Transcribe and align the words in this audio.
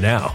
now. 0.00 0.34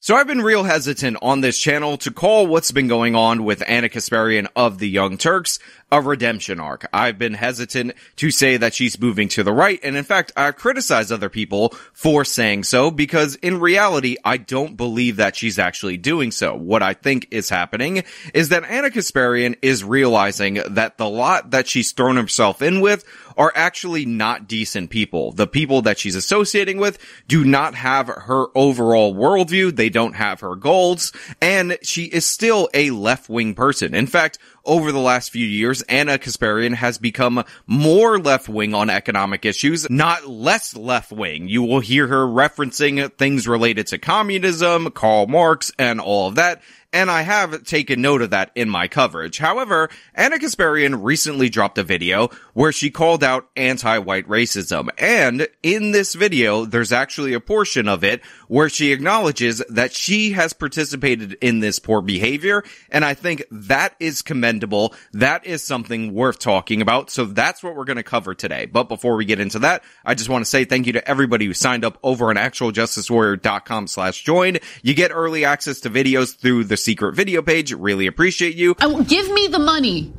So 0.00 0.14
I've 0.14 0.28
been 0.28 0.42
real 0.42 0.62
hesitant 0.62 1.16
on 1.22 1.40
this 1.40 1.58
channel 1.58 1.96
to 1.98 2.12
call 2.12 2.46
what's 2.46 2.70
been 2.70 2.86
going 2.86 3.16
on 3.16 3.42
with 3.42 3.68
Ana 3.68 3.88
Kasparian 3.88 4.46
of 4.54 4.78
the 4.78 4.88
Young 4.88 5.18
Turks 5.18 5.58
a 5.90 6.00
redemption 6.02 6.60
arc. 6.60 6.86
I've 6.92 7.18
been 7.18 7.34
hesitant 7.34 7.94
to 8.16 8.30
say 8.30 8.58
that 8.58 8.74
she's 8.74 9.00
moving 9.00 9.28
to 9.30 9.42
the 9.42 9.52
right, 9.52 9.80
and 9.82 9.96
in 9.96 10.04
fact, 10.04 10.32
I 10.36 10.50
criticize 10.52 11.10
other 11.10 11.28
people 11.28 11.70
for 11.92 12.24
saying 12.24 12.64
so 12.64 12.90
because 12.90 13.36
in 13.36 13.60
reality, 13.60 14.16
I 14.24 14.36
don't 14.36 14.76
believe 14.76 15.16
that 15.16 15.36
she's 15.36 15.58
actually 15.58 15.96
doing 15.96 16.30
so. 16.30 16.54
What 16.54 16.82
I 16.82 16.94
think 16.94 17.28
is 17.30 17.48
happening 17.48 18.04
is 18.34 18.50
that 18.50 18.64
Ana 18.64 18.90
Kasparian 18.90 19.56
is 19.62 19.82
realizing 19.82 20.60
that 20.68 20.98
the 20.98 21.08
lot 21.08 21.52
that 21.52 21.66
she's 21.66 21.92
thrown 21.92 22.16
herself 22.16 22.60
in 22.60 22.80
with 22.80 23.04
are 23.38 23.52
actually 23.54 24.04
not 24.04 24.48
decent 24.48 24.90
people. 24.90 25.32
The 25.32 25.46
people 25.46 25.80
that 25.82 25.98
she's 25.98 26.16
associating 26.16 26.78
with 26.78 26.98
do 27.28 27.44
not 27.44 27.76
have 27.76 28.08
her 28.08 28.46
overall 28.54 29.14
worldview. 29.14 29.74
They 29.74 29.88
don't 29.88 30.16
have 30.16 30.40
her 30.40 30.56
goals. 30.56 31.12
And 31.40 31.78
she 31.82 32.04
is 32.04 32.26
still 32.26 32.68
a 32.74 32.90
left-wing 32.90 33.54
person. 33.54 33.94
In 33.94 34.08
fact, 34.08 34.38
over 34.64 34.92
the 34.92 34.98
last 34.98 35.30
few 35.30 35.46
years, 35.46 35.82
Ana 35.82 36.18
Kasparian 36.18 36.74
has 36.74 36.98
become 36.98 37.44
more 37.66 38.18
left 38.18 38.48
wing 38.48 38.74
on 38.74 38.90
economic 38.90 39.46
issues, 39.46 39.88
not 39.88 40.28
less 40.28 40.76
left 40.76 41.10
wing. 41.10 41.48
You 41.48 41.62
will 41.62 41.80
hear 41.80 42.08
her 42.08 42.26
referencing 42.26 43.10
things 43.16 43.48
related 43.48 43.86
to 43.88 43.98
communism, 43.98 44.90
Karl 44.90 45.26
Marx, 45.26 45.72
and 45.78 46.00
all 46.00 46.28
of 46.28 46.34
that 46.34 46.60
and 46.98 47.12
I 47.12 47.22
have 47.22 47.62
taken 47.62 48.02
note 48.02 48.22
of 48.22 48.30
that 48.30 48.50
in 48.56 48.68
my 48.68 48.88
coverage. 48.88 49.38
However, 49.38 49.88
Ana 50.16 50.36
Kasparian 50.38 51.04
recently 51.04 51.48
dropped 51.48 51.78
a 51.78 51.84
video 51.84 52.28
where 52.54 52.72
she 52.72 52.90
called 52.90 53.22
out 53.22 53.48
anti-white 53.54 54.26
racism, 54.26 54.88
and 54.98 55.46
in 55.62 55.92
this 55.92 56.16
video, 56.16 56.64
there's 56.64 56.90
actually 56.90 57.34
a 57.34 57.40
portion 57.40 57.86
of 57.86 58.02
it 58.02 58.20
where 58.48 58.68
she 58.68 58.90
acknowledges 58.90 59.62
that 59.68 59.92
she 59.92 60.32
has 60.32 60.52
participated 60.52 61.34
in 61.34 61.60
this 61.60 61.78
poor 61.78 62.02
behavior, 62.02 62.64
and 62.90 63.04
I 63.04 63.14
think 63.14 63.44
that 63.52 63.94
is 64.00 64.20
commendable. 64.20 64.92
That 65.12 65.46
is 65.46 65.62
something 65.62 66.12
worth 66.12 66.40
talking 66.40 66.82
about, 66.82 67.10
so 67.10 67.26
that's 67.26 67.62
what 67.62 67.76
we're 67.76 67.84
going 67.84 67.98
to 67.98 68.02
cover 68.02 68.34
today. 68.34 68.66
But 68.66 68.88
before 68.88 69.14
we 69.14 69.24
get 69.24 69.38
into 69.38 69.60
that, 69.60 69.84
I 70.04 70.16
just 70.16 70.28
want 70.28 70.44
to 70.44 70.50
say 70.50 70.64
thank 70.64 70.88
you 70.88 70.94
to 70.94 71.08
everybody 71.08 71.46
who 71.46 71.54
signed 71.54 71.84
up 71.84 71.96
over 72.02 72.28
on 72.30 72.34
actualjusticewarrior.com 72.34 73.86
slash 73.86 74.24
join. 74.24 74.56
You 74.82 74.94
get 74.94 75.12
early 75.12 75.44
access 75.44 75.78
to 75.82 75.90
videos 75.90 76.36
through 76.36 76.64
the 76.64 76.87
secret 76.88 77.14
video 77.14 77.42
page. 77.42 77.70
Really 77.74 78.06
appreciate 78.06 78.56
you. 78.56 78.74
Oh, 78.80 79.02
give 79.02 79.30
me 79.30 79.48
the 79.48 79.58
money. 79.58 80.10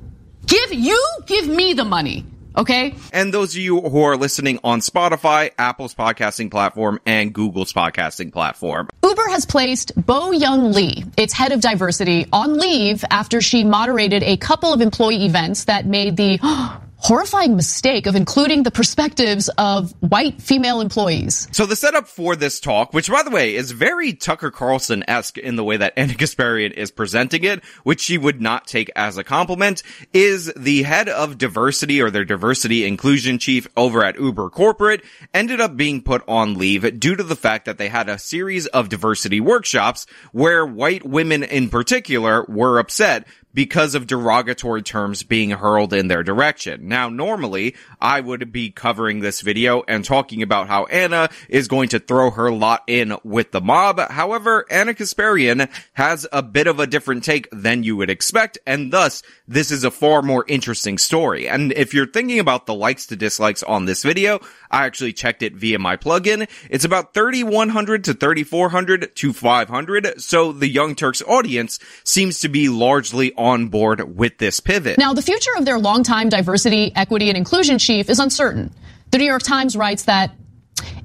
Give 0.46 0.72
you 0.72 1.04
give 1.26 1.48
me 1.48 1.74
the 1.74 1.84
money. 1.84 2.26
Okay. 2.56 2.94
And 3.12 3.34
those 3.34 3.56
of 3.56 3.62
you 3.62 3.82
who 3.82 4.04
are 4.04 4.16
listening 4.16 4.60
on 4.64 4.82
Spotify, 4.82 5.52
Apple's 5.58 5.96
podcasting 5.96 6.52
platform, 6.52 7.00
and 7.08 7.34
Google's 7.34 7.74
podcasting 7.74 8.32
platform. 8.32 8.88
Uber 9.04 9.30
has 9.30 9.46
placed 9.48 9.94
Bo 9.96 10.30
Young 10.30 10.72
Lee, 10.72 11.06
its 11.18 11.34
head 11.34 11.52
of 11.52 11.60
diversity, 11.60 12.28
on 12.32 12.60
leave 12.60 13.04
after 13.10 13.42
she 13.42 13.64
moderated 13.64 14.22
a 14.22 14.38
couple 14.38 14.72
of 14.72 14.82
employee 14.82 15.26
events 15.26 15.64
that 15.64 15.88
made 15.88 16.18
the 16.18 16.38
horrifying 17.02 17.56
mistake 17.56 18.06
of 18.08 18.16
including 18.16 18.64
the 18.64 18.72
perspectives 18.72 19.50
of 19.58 19.94
white 20.02 20.42
female 20.42 20.82
employees. 20.82 21.48
So 21.52 21.66
the 21.66 21.76
setup 21.76 22.08
for 22.08 22.36
this 22.36 22.60
talk, 22.60 22.94
which 22.94 23.10
by 23.10 23.24
the 23.24 23.30
way 23.30 23.56
is 23.56 23.72
very 23.72 24.14
Tucker 24.14 24.52
Carlson-esque 24.52 25.38
in 25.38 25.56
the 25.56 25.64
way 25.64 25.78
that 25.78 25.94
Ana 25.96 26.14
Kasparian 26.14 26.74
is 26.74 26.92
presenting 26.92 27.46
it, 27.46 27.64
which 27.84 28.02
she 28.02 28.18
would 28.18 28.42
not 28.42 28.68
take 28.68 28.92
as 28.96 29.18
a 29.18 29.24
compliment, 29.24 29.82
is 30.14 30.52
the 30.56 30.84
head 30.84 31.08
of 31.08 31.38
diversity 31.38 32.02
or 32.02 32.12
their 32.12 32.26
diversity 32.26 32.86
inclusion 32.86 33.40
chief 33.40 33.68
over 33.78 34.04
at 34.04 34.20
Uber 34.20 34.50
Corporate 34.50 35.04
ended 35.34 35.62
up 35.62 35.78
being 35.78 36.02
put 36.02 36.22
on 36.28 36.56
leave 36.56 37.00
due 37.00 37.16
to 37.16 37.24
the 37.24 37.36
fact 37.36 37.66
that 37.66 37.78
they 37.78 37.88
had 37.88 38.10
a 38.10 38.20
series 38.20 38.68
of 38.68 38.90
diversity 38.90 39.40
workshops 39.40 40.06
where 40.34 40.66
white 40.66 41.06
women 41.06 41.44
in 41.44 41.70
particular 41.70 42.46
were 42.50 42.78
upset 42.78 43.26
because 43.54 43.96
of 43.96 44.08
derogatory 44.08 44.82
terms 44.82 45.24
being 45.24 45.50
hurled 45.52 45.94
in 45.94 46.08
their 46.08 46.24
direction. 46.24 46.88
Now, 46.88 47.10
normally, 47.10 47.76
I 48.00 48.22
would 48.22 48.52
be 48.52 48.70
covering 48.70 49.20
this 49.20 49.42
video 49.42 49.84
and 49.88 50.06
talking 50.06 50.42
about 50.42 50.68
how 50.68 50.86
Ana 50.86 51.30
is 51.48 51.68
going 51.68 51.90
to 51.90 52.00
throw 52.00 52.32
her 52.32 52.52
lot 52.52 52.84
in 52.88 53.18
with 53.24 53.52
the 53.52 53.62
mob. 53.62 54.00
However, 54.00 54.66
Ana 54.70 54.94
Kasparian 54.94 55.70
has 55.94 56.28
a 56.32 56.44
bit 56.44 56.68
of 56.68 56.80
a 56.80 56.88
different 56.88 57.24
take 57.24 57.50
than 57.52 57.84
you 57.84 57.96
would 57.98 58.10
expect, 58.10 58.60
and 58.66 58.94
thus, 58.94 59.24
this 59.48 59.72
is 59.72 59.84
a 59.84 59.92
far 59.92 60.22
more 60.22 60.46
interesting 60.48 60.98
story. 60.98 61.48
And 61.48 61.72
if 61.74 61.94
you're 61.94 62.06
thinking 62.06 62.40
about 62.40 62.66
the 62.66 62.76
likes 62.76 63.08
to 63.08 63.16
dislikes 63.16 63.64
on 63.64 63.86
this 63.86 64.04
video, 64.04 64.40
I 64.70 64.86
actually 64.86 65.14
checked 65.14 65.42
it 65.42 65.56
via 65.56 65.80
my 65.80 65.98
plugin. 65.98 66.48
It's 66.70 66.86
about 66.86 67.14
3100 67.14 68.04
to 68.06 68.14
3400 68.14 69.16
to 69.16 69.34
500. 69.34 70.22
So 70.22 70.52
the 70.52 70.68
Young 70.68 70.94
Turks 70.96 71.24
audience 71.24 71.80
seems 72.04 72.40
to 72.42 72.50
be 72.50 72.70
largely 72.70 73.34
on 73.34 73.49
board 73.68 74.18
with 74.18 74.38
this 74.38 74.60
pivot. 74.60 74.98
Now, 74.98 75.14
the 75.14 75.22
future 75.22 75.52
of 75.58 75.66
their 75.66 75.80
longtime 75.80 76.30
diversity, 76.30 76.92
equity, 76.96 77.30
and 77.30 77.38
inclusion 77.38 77.78
chief 77.80 78.10
is 78.10 78.20
uncertain. 78.20 78.74
The 79.12 79.18
New 79.18 79.26
York 79.26 79.44
Times 79.44 79.76
writes 79.76 80.04
that 80.04 80.32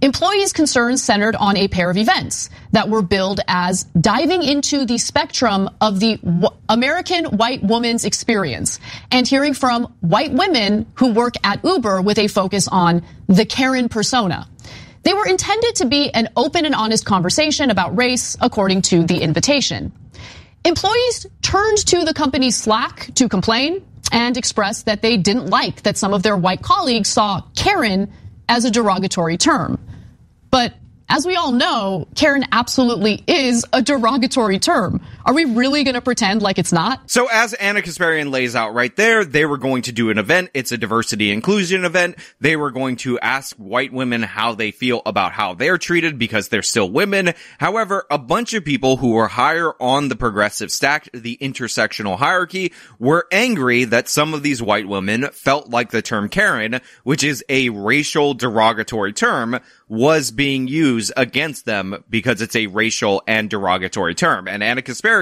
Employees' 0.01 0.53
concerns 0.53 1.03
centered 1.03 1.35
on 1.37 1.57
a 1.57 1.69
pair 1.69 1.91
of 1.91 1.97
events 1.97 2.51
that 2.73 2.89
were 2.89 3.03
billed 3.03 3.41
as 3.49 3.85
diving 3.99 4.43
into 4.43 4.85
the 4.85 4.99
spectrum 4.99 5.71
of 5.81 6.01
the 6.01 6.19
American 6.69 7.25
white 7.37 7.63
woman's 7.63 8.05
experience 8.05 8.79
and 9.11 9.27
hearing 9.27 9.55
from 9.55 9.85
white 10.01 10.33
women 10.33 10.87
who 10.95 11.13
work 11.13 11.35
at 11.43 11.65
Uber 11.65 12.03
with 12.03 12.19
a 12.19 12.29
focus 12.29 12.69
on 12.69 13.03
the 13.29 13.45
Karen 13.45 13.89
persona. 13.89 14.47
They 15.03 15.13
were 15.13 15.27
intended 15.27 15.77
to 15.77 15.87
be 15.87 16.11
an 16.13 16.29
open 16.37 16.65
and 16.65 16.75
honest 16.75 17.05
conversation 17.05 17.71
about 17.71 17.97
race, 17.97 18.37
according 18.41 18.83
to 18.83 19.05
the 19.05 19.21
invitation. 19.21 19.93
Employees 20.65 21.27
turned 21.43 21.79
to 21.87 22.05
the 22.05 22.15
company's 22.15 22.57
Slack 22.57 23.11
to 23.17 23.29
complain 23.29 23.85
and 24.13 24.37
express 24.37 24.85
that 24.85 25.03
they 25.03 25.17
didn't 25.17 25.47
like 25.47 25.83
that 25.83 25.99
some 25.99 26.15
of 26.15 26.23
their 26.23 26.37
white 26.37 26.63
colleagues 26.63 27.11
saw 27.11 27.43
Karen 27.55 28.13
as 28.49 28.65
a 28.65 28.71
derogatory 28.71 29.37
term. 29.37 29.79
But 30.51 30.73
as 31.09 31.27
we 31.27 31.37
all 31.37 31.53
know, 31.53 32.09
Karen 32.15 32.45
absolutely 32.51 33.23
is 33.27 33.65
a 33.73 33.83
derogatory 33.83 34.59
term. 34.59 35.03
Are 35.27 35.33
we 35.33 35.47
really 35.47 35.85
going 35.85 35.95
to 35.95 36.03
pretend 36.03 36.43
like 36.43 36.59
it's 36.59 36.73
not? 36.73 37.11
So 37.11 37.29
as 37.33 37.55
Ana 37.55 37.81
Kasparian 37.81 38.31
lays 38.31 38.55
out 38.55 38.75
right 38.75 38.95
there, 38.95 39.25
they 39.25 39.47
were 39.47 39.57
going 39.57 39.81
to 39.83 39.93
do 39.93 40.11
an 40.11 40.19
event. 40.19 40.51
It's 40.53 40.71
a 40.71 40.77
diversity 40.77 41.31
inclusion 41.31 41.87
event. 41.87 42.17
They 42.41 42.57
were 42.57 42.71
going 42.71 42.97
to 42.97 43.19
ask 43.21 43.57
white 43.57 43.91
women 43.91 44.23
how 44.23 44.55
they 44.55 44.71
feel 44.71 45.01
about 45.07 45.33
how 45.33 45.55
they're 45.55 45.79
treated 45.79 46.19
because 46.19 46.49
they're 46.49 46.63
still 46.63 46.91
women. 46.91 47.33
However, 47.57 48.05
a 48.11 48.19
bunch 48.19 48.53
of 48.53 48.67
people 48.67 48.99
who 48.99 49.13
were 49.13 49.29
higher 49.29 49.73
on 49.81 50.09
the 50.09 50.17
progressive 50.17 50.71
stack, 50.71 51.09
the 51.13 51.39
intersectional 51.41 52.19
hierarchy, 52.19 52.75
were 52.99 53.27
angry 53.33 53.85
that 53.85 54.11
some 54.11 54.35
of 54.35 54.43
these 54.43 54.61
white 54.61 54.87
women 54.87 55.29
felt 55.33 55.71
like 55.71 55.91
the 55.91 56.03
term 56.03 56.29
Karen, 56.29 56.81
which 57.03 57.25
is 57.25 57.43
a 57.49 57.71
racial 57.71 58.35
derogatory 58.35 59.15
term, 59.15 59.59
was 59.89 60.31
being 60.31 60.69
used 60.69 61.13
against 61.17 61.65
them 61.65 62.05
because 62.11 62.43
it's 62.43 62.57
a 62.57 62.67
racial 62.67 63.23
and 63.27 63.49
derogatory 63.49 64.15
term. 64.15 64.49
And 64.49 64.63
Ana 64.63 64.83
Kasparian 64.83 65.14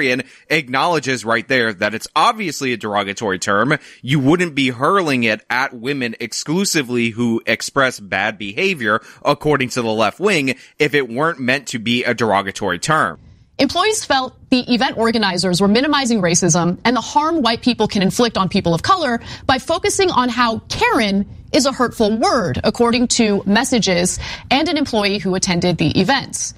acknowledges 0.49 1.25
right 1.25 1.46
there 1.49 1.72
that 1.72 1.94
it's 1.94 2.08
obviously 2.14 2.72
a 2.72 2.76
derogatory 2.76 3.38
term. 3.38 3.78
You 4.00 4.20
wouldn't 4.20 4.54
be 4.54 4.70
hurling 4.70 5.25
it 5.25 5.44
at 5.50 5.75
women 5.75 6.14
exclusively 6.20 7.11
who 7.11 7.42
express 7.46 8.00
bad 8.00 8.38
behavior, 8.38 9.00
according 9.25 9.70
to 9.70 9.82
the 9.82 9.92
left 9.92 10.20
wing, 10.20 10.56
if 10.78 10.94
it 10.94 11.08
weren't 11.08 11.40
meant 11.40 11.68
to 11.68 11.78
be 11.78 12.04
a 12.04 12.14
derogatory 12.14 12.78
term. 12.78 13.20
Employees 13.58 14.04
felt 14.04 14.34
the 14.50 14.61
event 14.72 14.96
organizers 14.96 15.61
were 15.61 15.68
minimizing 15.68 16.20
racism 16.20 16.78
and 16.84 16.96
the 16.96 17.00
harm 17.00 17.42
white 17.42 17.62
people 17.62 17.87
can 17.87 18.02
inflict 18.02 18.37
on 18.37 18.49
people 18.49 18.75
of 18.75 18.82
color 18.82 19.20
by 19.46 19.58
focusing 19.58 20.11
on 20.11 20.28
how 20.28 20.58
Karen 20.68 21.28
is 21.52 21.66
a 21.66 21.72
hurtful 21.72 22.16
word, 22.18 22.61
according 22.64 23.08
to 23.08 23.42
messages 23.44 24.18
and 24.50 24.68
an 24.68 24.78
employee 24.78 25.18
who 25.18 25.34
attended 25.34 25.76
the 25.78 26.00
events. 26.00 26.54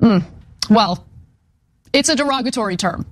Mm. 0.00 0.24
Well, 0.70 1.06
it's 1.92 2.08
a 2.08 2.16
derogatory 2.16 2.76
term. 2.76 3.06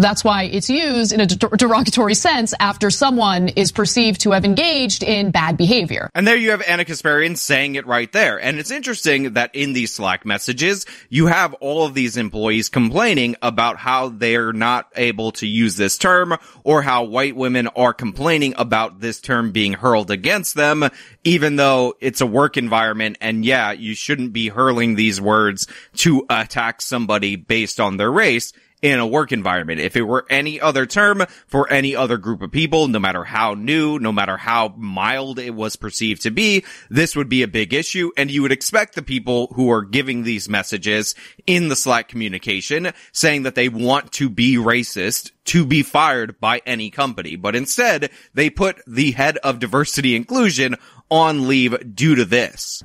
That's 0.00 0.24
why 0.24 0.44
it's 0.44 0.70
used 0.70 1.12
in 1.12 1.20
a 1.20 1.26
derogatory 1.26 2.14
sense 2.14 2.54
after 2.58 2.88
someone 2.88 3.48
is 3.50 3.70
perceived 3.70 4.22
to 4.22 4.30
have 4.30 4.46
engaged 4.46 5.02
in 5.02 5.30
bad 5.30 5.58
behavior. 5.58 6.08
And 6.14 6.26
there 6.26 6.36
you 6.36 6.52
have 6.52 6.62
Ana 6.66 6.86
Kasparian 6.86 7.36
saying 7.36 7.74
it 7.74 7.86
right 7.86 8.10
there. 8.10 8.40
And 8.40 8.58
it's 8.58 8.70
interesting 8.70 9.34
that 9.34 9.54
in 9.54 9.74
these 9.74 9.92
Slack 9.92 10.24
messages, 10.24 10.86
you 11.10 11.26
have 11.26 11.52
all 11.54 11.84
of 11.84 11.92
these 11.92 12.16
employees 12.16 12.70
complaining 12.70 13.36
about 13.42 13.76
how 13.76 14.08
they're 14.08 14.54
not 14.54 14.88
able 14.96 15.32
to 15.32 15.46
use 15.46 15.76
this 15.76 15.98
term 15.98 16.34
or 16.64 16.80
how 16.80 17.04
white 17.04 17.36
women 17.36 17.66
are 17.68 17.92
complaining 17.92 18.54
about 18.56 19.00
this 19.00 19.20
term 19.20 19.52
being 19.52 19.74
hurled 19.74 20.10
against 20.10 20.54
them, 20.54 20.88
even 21.24 21.56
though 21.56 21.94
it's 22.00 22.22
a 22.22 22.26
work 22.26 22.56
environment. 22.56 23.18
And 23.20 23.44
yeah, 23.44 23.72
you 23.72 23.94
shouldn't 23.94 24.32
be 24.32 24.48
hurling 24.48 24.94
these 24.94 25.20
words 25.20 25.66
to 25.96 26.24
attack 26.30 26.80
somebody 26.80 27.36
based 27.36 27.78
on 27.78 27.98
their 27.98 28.10
race 28.10 28.54
in 28.82 28.98
a 28.98 29.06
work 29.06 29.32
environment. 29.32 29.80
If 29.80 29.96
it 29.96 30.02
were 30.02 30.26
any 30.30 30.60
other 30.60 30.86
term 30.86 31.24
for 31.46 31.70
any 31.70 31.94
other 31.94 32.16
group 32.16 32.42
of 32.42 32.50
people, 32.50 32.88
no 32.88 32.98
matter 32.98 33.24
how 33.24 33.54
new, 33.54 33.98
no 33.98 34.12
matter 34.12 34.36
how 34.36 34.74
mild 34.76 35.38
it 35.38 35.54
was 35.54 35.76
perceived 35.76 36.22
to 36.22 36.30
be, 36.30 36.64
this 36.88 37.14
would 37.14 37.28
be 37.28 37.42
a 37.42 37.48
big 37.48 37.74
issue. 37.74 38.10
And 38.16 38.30
you 38.30 38.42
would 38.42 38.52
expect 38.52 38.94
the 38.94 39.02
people 39.02 39.48
who 39.54 39.70
are 39.70 39.82
giving 39.82 40.22
these 40.22 40.48
messages 40.48 41.14
in 41.46 41.68
the 41.68 41.76
Slack 41.76 42.08
communication 42.08 42.92
saying 43.12 43.42
that 43.42 43.54
they 43.54 43.68
want 43.68 44.12
to 44.12 44.30
be 44.30 44.56
racist 44.56 45.32
to 45.44 45.66
be 45.66 45.82
fired 45.82 46.38
by 46.38 46.62
any 46.64 46.90
company. 46.90 47.36
But 47.36 47.56
instead, 47.56 48.10
they 48.34 48.50
put 48.50 48.80
the 48.86 49.12
head 49.12 49.36
of 49.38 49.58
diversity 49.58 50.14
inclusion 50.14 50.76
on 51.10 51.48
leave 51.48 51.94
due 51.94 52.14
to 52.14 52.24
this. 52.24 52.82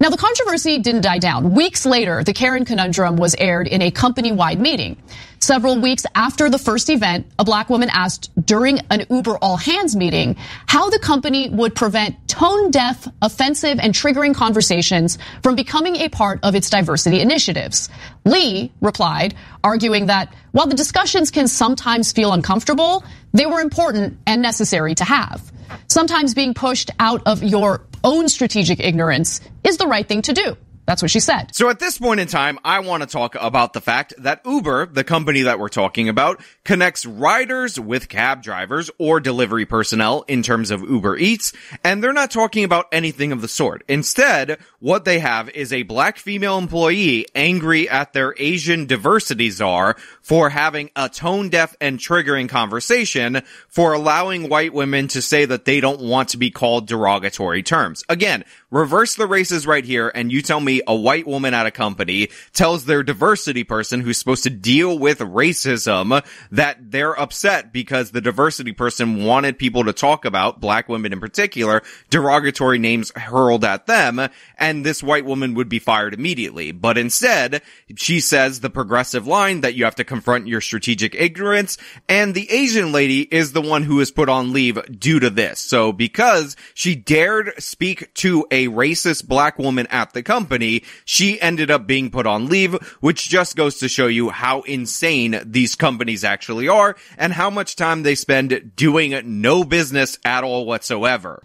Now, 0.00 0.10
the 0.10 0.16
controversy 0.16 0.78
didn't 0.78 1.02
die 1.02 1.20
down. 1.20 1.54
Weeks 1.54 1.86
later, 1.86 2.24
the 2.24 2.32
Karen 2.32 2.64
conundrum 2.64 3.16
was 3.16 3.36
aired 3.36 3.68
in 3.68 3.82
a 3.82 3.90
company 3.90 4.32
wide 4.32 4.60
meeting. 4.60 4.96
Several 5.40 5.78
weeks 5.78 6.04
after 6.14 6.50
the 6.50 6.58
first 6.58 6.90
event, 6.90 7.26
a 7.38 7.44
black 7.44 7.70
woman 7.70 7.88
asked 7.92 8.30
during 8.44 8.80
an 8.90 9.06
Uber 9.08 9.38
all 9.38 9.56
hands 9.56 9.94
meeting 9.94 10.36
how 10.66 10.90
the 10.90 10.98
company 10.98 11.48
would 11.48 11.76
prevent 11.76 12.26
tone 12.26 12.70
deaf, 12.70 13.06
offensive, 13.22 13.78
and 13.80 13.94
triggering 13.94 14.34
conversations 14.34 15.16
from 15.42 15.54
becoming 15.54 15.96
a 15.96 16.08
part 16.08 16.40
of 16.42 16.56
its 16.56 16.68
diversity 16.68 17.20
initiatives. 17.20 17.88
Lee 18.24 18.72
replied, 18.80 19.34
arguing 19.62 20.06
that 20.06 20.34
while 20.50 20.66
the 20.66 20.74
discussions 20.74 21.30
can 21.30 21.46
sometimes 21.46 22.10
feel 22.10 22.32
uncomfortable, 22.32 23.04
they 23.32 23.46
were 23.46 23.60
important 23.60 24.18
and 24.26 24.42
necessary 24.42 24.94
to 24.96 25.04
have. 25.04 25.52
Sometimes 25.86 26.34
being 26.34 26.52
pushed 26.52 26.90
out 26.98 27.22
of 27.26 27.44
your 27.44 27.82
own 28.02 28.28
strategic 28.28 28.80
ignorance 28.80 29.40
is 29.62 29.76
the 29.76 29.86
right 29.86 30.06
thing 30.06 30.22
to 30.22 30.32
do. 30.32 30.56
That's 30.88 31.02
what 31.02 31.10
she 31.10 31.20
said. 31.20 31.54
So 31.54 31.68
at 31.68 31.80
this 31.80 31.98
point 31.98 32.18
in 32.18 32.28
time, 32.28 32.58
I 32.64 32.80
want 32.80 33.02
to 33.02 33.06
talk 33.06 33.36
about 33.38 33.74
the 33.74 33.80
fact 33.82 34.14
that 34.16 34.40
Uber, 34.46 34.86
the 34.86 35.04
company 35.04 35.42
that 35.42 35.58
we're 35.58 35.68
talking 35.68 36.08
about, 36.08 36.40
connects 36.64 37.04
riders 37.04 37.78
with 37.78 38.08
cab 38.08 38.42
drivers 38.42 38.90
or 38.96 39.20
delivery 39.20 39.66
personnel 39.66 40.24
in 40.28 40.42
terms 40.42 40.70
of 40.70 40.80
Uber 40.80 41.18
Eats, 41.18 41.52
and 41.84 42.02
they're 42.02 42.14
not 42.14 42.30
talking 42.30 42.64
about 42.64 42.86
anything 42.90 43.32
of 43.32 43.42
the 43.42 43.48
sort. 43.48 43.84
Instead, 43.86 44.58
what 44.78 45.04
they 45.04 45.18
have 45.18 45.50
is 45.50 45.74
a 45.74 45.82
black 45.82 46.16
female 46.16 46.56
employee 46.56 47.26
angry 47.34 47.86
at 47.86 48.14
their 48.14 48.34
Asian 48.38 48.86
diversity 48.86 49.50
czar 49.50 49.94
for 50.22 50.48
having 50.48 50.88
a 50.96 51.10
tone 51.10 51.50
deaf 51.50 51.76
and 51.82 51.98
triggering 51.98 52.48
conversation 52.48 53.42
for 53.68 53.92
allowing 53.92 54.48
white 54.48 54.72
women 54.72 55.06
to 55.08 55.20
say 55.20 55.44
that 55.44 55.66
they 55.66 55.80
don't 55.80 56.00
want 56.00 56.30
to 56.30 56.38
be 56.38 56.50
called 56.50 56.86
derogatory 56.86 57.62
terms. 57.62 58.04
Again, 58.08 58.42
reverse 58.70 59.16
the 59.16 59.26
races 59.26 59.66
right 59.66 59.84
here 59.84 60.10
and 60.14 60.32
you 60.32 60.40
tell 60.40 60.60
me 60.60 60.77
a 60.86 60.94
white 60.94 61.26
woman 61.26 61.54
at 61.54 61.66
a 61.66 61.70
company 61.70 62.28
tells 62.52 62.84
their 62.84 63.02
diversity 63.02 63.64
person 63.64 64.00
who's 64.00 64.18
supposed 64.18 64.44
to 64.44 64.50
deal 64.50 64.98
with 64.98 65.18
racism 65.18 66.24
that 66.50 66.90
they're 66.90 67.18
upset 67.18 67.72
because 67.72 68.10
the 68.10 68.20
diversity 68.20 68.72
person 68.72 69.24
wanted 69.24 69.58
people 69.58 69.84
to 69.84 69.92
talk 69.92 70.24
about, 70.24 70.60
black 70.60 70.88
women 70.88 71.12
in 71.12 71.20
particular, 71.20 71.82
derogatory 72.10 72.78
names 72.78 73.12
hurled 73.16 73.64
at 73.64 73.86
them, 73.86 74.28
and 74.56 74.84
this 74.84 75.02
white 75.02 75.24
woman 75.24 75.54
would 75.54 75.68
be 75.68 75.78
fired 75.78 76.14
immediately. 76.14 76.72
But 76.72 76.98
instead, 76.98 77.62
she 77.96 78.20
says 78.20 78.60
the 78.60 78.70
progressive 78.70 79.26
line 79.26 79.62
that 79.62 79.74
you 79.74 79.84
have 79.84 79.96
to 79.96 80.04
confront 80.04 80.46
your 80.46 80.60
strategic 80.60 81.14
ignorance, 81.14 81.78
and 82.08 82.34
the 82.34 82.50
Asian 82.50 82.92
lady 82.92 83.22
is 83.22 83.52
the 83.52 83.62
one 83.62 83.82
who 83.82 84.00
is 84.00 84.10
put 84.10 84.28
on 84.28 84.52
leave 84.52 84.78
due 84.98 85.20
to 85.20 85.30
this. 85.30 85.58
So 85.58 85.92
because 85.92 86.56
she 86.74 86.94
dared 86.94 87.52
speak 87.58 88.12
to 88.14 88.46
a 88.50 88.68
racist 88.68 89.26
black 89.26 89.58
woman 89.58 89.86
at 89.88 90.12
the 90.12 90.22
company, 90.22 90.67
she 91.04 91.40
ended 91.40 91.70
up 91.70 91.86
being 91.86 92.10
put 92.10 92.26
on 92.26 92.48
leave, 92.48 92.74
which 93.00 93.28
just 93.28 93.56
goes 93.56 93.78
to 93.78 93.88
show 93.88 94.06
you 94.06 94.30
how 94.30 94.62
insane 94.62 95.40
these 95.44 95.74
companies 95.74 96.24
actually 96.24 96.68
are 96.68 96.96
and 97.16 97.32
how 97.32 97.50
much 97.50 97.76
time 97.76 98.02
they 98.02 98.14
spend 98.14 98.72
doing 98.76 99.20
no 99.42 99.64
business 99.64 100.18
at 100.24 100.44
all 100.44 100.66
whatsoever. 100.66 101.42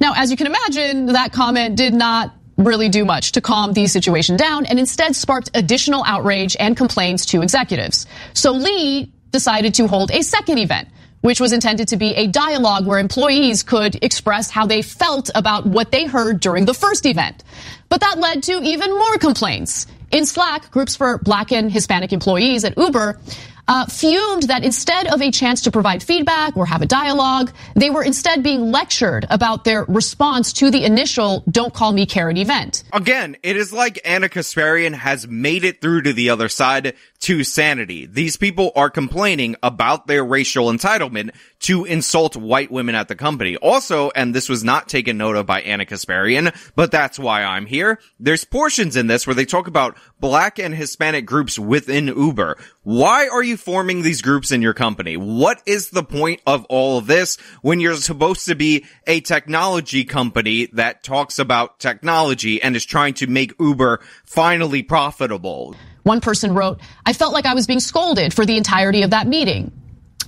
Now, 0.00 0.12
as 0.16 0.30
you 0.30 0.36
can 0.36 0.46
imagine, 0.46 1.06
that 1.06 1.32
comment 1.32 1.76
did 1.76 1.94
not 1.94 2.34
really 2.56 2.88
do 2.88 3.04
much 3.04 3.32
to 3.32 3.40
calm 3.40 3.72
the 3.72 3.86
situation 3.86 4.36
down 4.36 4.66
and 4.66 4.78
instead 4.78 5.16
sparked 5.16 5.50
additional 5.54 6.04
outrage 6.04 6.56
and 6.60 6.76
complaints 6.76 7.26
to 7.26 7.42
executives. 7.42 8.06
So 8.32 8.52
Lee 8.52 9.12
decided 9.30 9.74
to 9.74 9.88
hold 9.88 10.10
a 10.12 10.22
second 10.22 10.58
event 10.58 10.88
which 11.24 11.40
was 11.40 11.54
intended 11.54 11.88
to 11.88 11.96
be 11.96 12.14
a 12.16 12.26
dialogue 12.26 12.86
where 12.86 12.98
employees 12.98 13.62
could 13.62 13.96
express 14.04 14.50
how 14.50 14.66
they 14.66 14.82
felt 14.82 15.30
about 15.34 15.64
what 15.64 15.90
they 15.90 16.04
heard 16.04 16.38
during 16.38 16.66
the 16.66 16.74
first 16.74 17.06
event. 17.06 17.42
But 17.88 18.02
that 18.02 18.18
led 18.18 18.42
to 18.42 18.60
even 18.62 18.90
more 18.90 19.16
complaints. 19.16 19.86
In 20.10 20.26
Slack, 20.26 20.70
groups 20.70 20.96
for 20.96 21.16
black 21.16 21.50
and 21.50 21.72
Hispanic 21.72 22.12
employees 22.12 22.62
at 22.62 22.76
Uber 22.76 23.18
uh, 23.66 23.86
fumed 23.86 24.44
that 24.44 24.64
instead 24.64 25.06
of 25.06 25.22
a 25.22 25.30
chance 25.30 25.62
to 25.62 25.70
provide 25.70 26.02
feedback 26.02 26.56
or 26.56 26.66
have 26.66 26.82
a 26.82 26.86
dialogue, 26.86 27.50
they 27.74 27.88
were 27.88 28.04
instead 28.04 28.42
being 28.42 28.70
lectured 28.70 29.26
about 29.30 29.64
their 29.64 29.84
response 29.84 30.52
to 30.52 30.70
the 30.70 30.84
initial 30.84 31.42
Don't 31.50 31.72
Call 31.72 31.92
Me 31.92 32.04
Karen 32.04 32.36
event. 32.36 32.84
Again, 32.92 33.36
it 33.42 33.56
is 33.56 33.72
like 33.72 33.98
Ana 34.04 34.28
Kasparian 34.28 34.92
has 34.92 35.26
made 35.26 35.64
it 35.64 35.80
through 35.80 36.02
to 36.02 36.12
the 36.12 36.30
other 36.30 36.48
side 36.48 36.94
to 37.24 37.42
sanity. 37.42 38.04
These 38.04 38.36
people 38.36 38.70
are 38.76 38.90
complaining 38.90 39.56
about 39.62 40.06
their 40.06 40.22
racial 40.22 40.66
entitlement 40.66 41.30
to 41.60 41.86
insult 41.86 42.36
white 42.36 42.70
women 42.70 42.94
at 42.94 43.08
the 43.08 43.14
company. 43.14 43.56
Also, 43.56 44.10
and 44.10 44.34
this 44.34 44.46
was 44.46 44.62
not 44.62 44.90
taken 44.90 45.16
note 45.16 45.36
of 45.36 45.46
by 45.46 45.62
Ana 45.62 45.86
Kasparian, 45.86 46.54
but 46.76 46.90
that's 46.90 47.18
why 47.18 47.42
I'm 47.42 47.64
here. 47.64 47.98
There's 48.20 48.44
portions 48.44 48.94
in 48.94 49.06
this 49.06 49.26
where 49.26 49.32
they 49.32 49.46
talk 49.46 49.68
about 49.68 49.96
black 50.20 50.58
and 50.58 50.74
Hispanic 50.74 51.24
groups 51.24 51.58
within 51.58 52.08
Uber. 52.08 52.58
Why 52.82 53.26
are 53.28 53.42
you 53.42 53.56
forming 53.56 54.02
these 54.02 54.20
groups 54.20 54.52
in 54.52 54.60
your 54.60 54.74
company? 54.74 55.16
What 55.16 55.62
is 55.64 55.88
the 55.88 56.04
point 56.04 56.42
of 56.46 56.66
all 56.66 56.98
of 56.98 57.06
this 57.06 57.38
when 57.62 57.80
you're 57.80 57.96
supposed 57.96 58.44
to 58.48 58.54
be 58.54 58.84
a 59.06 59.22
technology 59.22 60.04
company 60.04 60.66
that 60.74 61.02
talks 61.02 61.38
about 61.38 61.80
technology 61.80 62.60
and 62.60 62.76
is 62.76 62.84
trying 62.84 63.14
to 63.14 63.26
make 63.26 63.54
Uber 63.58 64.00
finally 64.26 64.82
profitable? 64.82 65.74
One 66.04 66.20
person 66.20 66.54
wrote, 66.54 66.80
I 67.04 67.14
felt 67.14 67.32
like 67.32 67.46
I 67.46 67.54
was 67.54 67.66
being 67.66 67.80
scolded 67.80 68.32
for 68.32 68.46
the 68.46 68.56
entirety 68.56 69.02
of 69.02 69.10
that 69.10 69.26
meeting. 69.26 69.72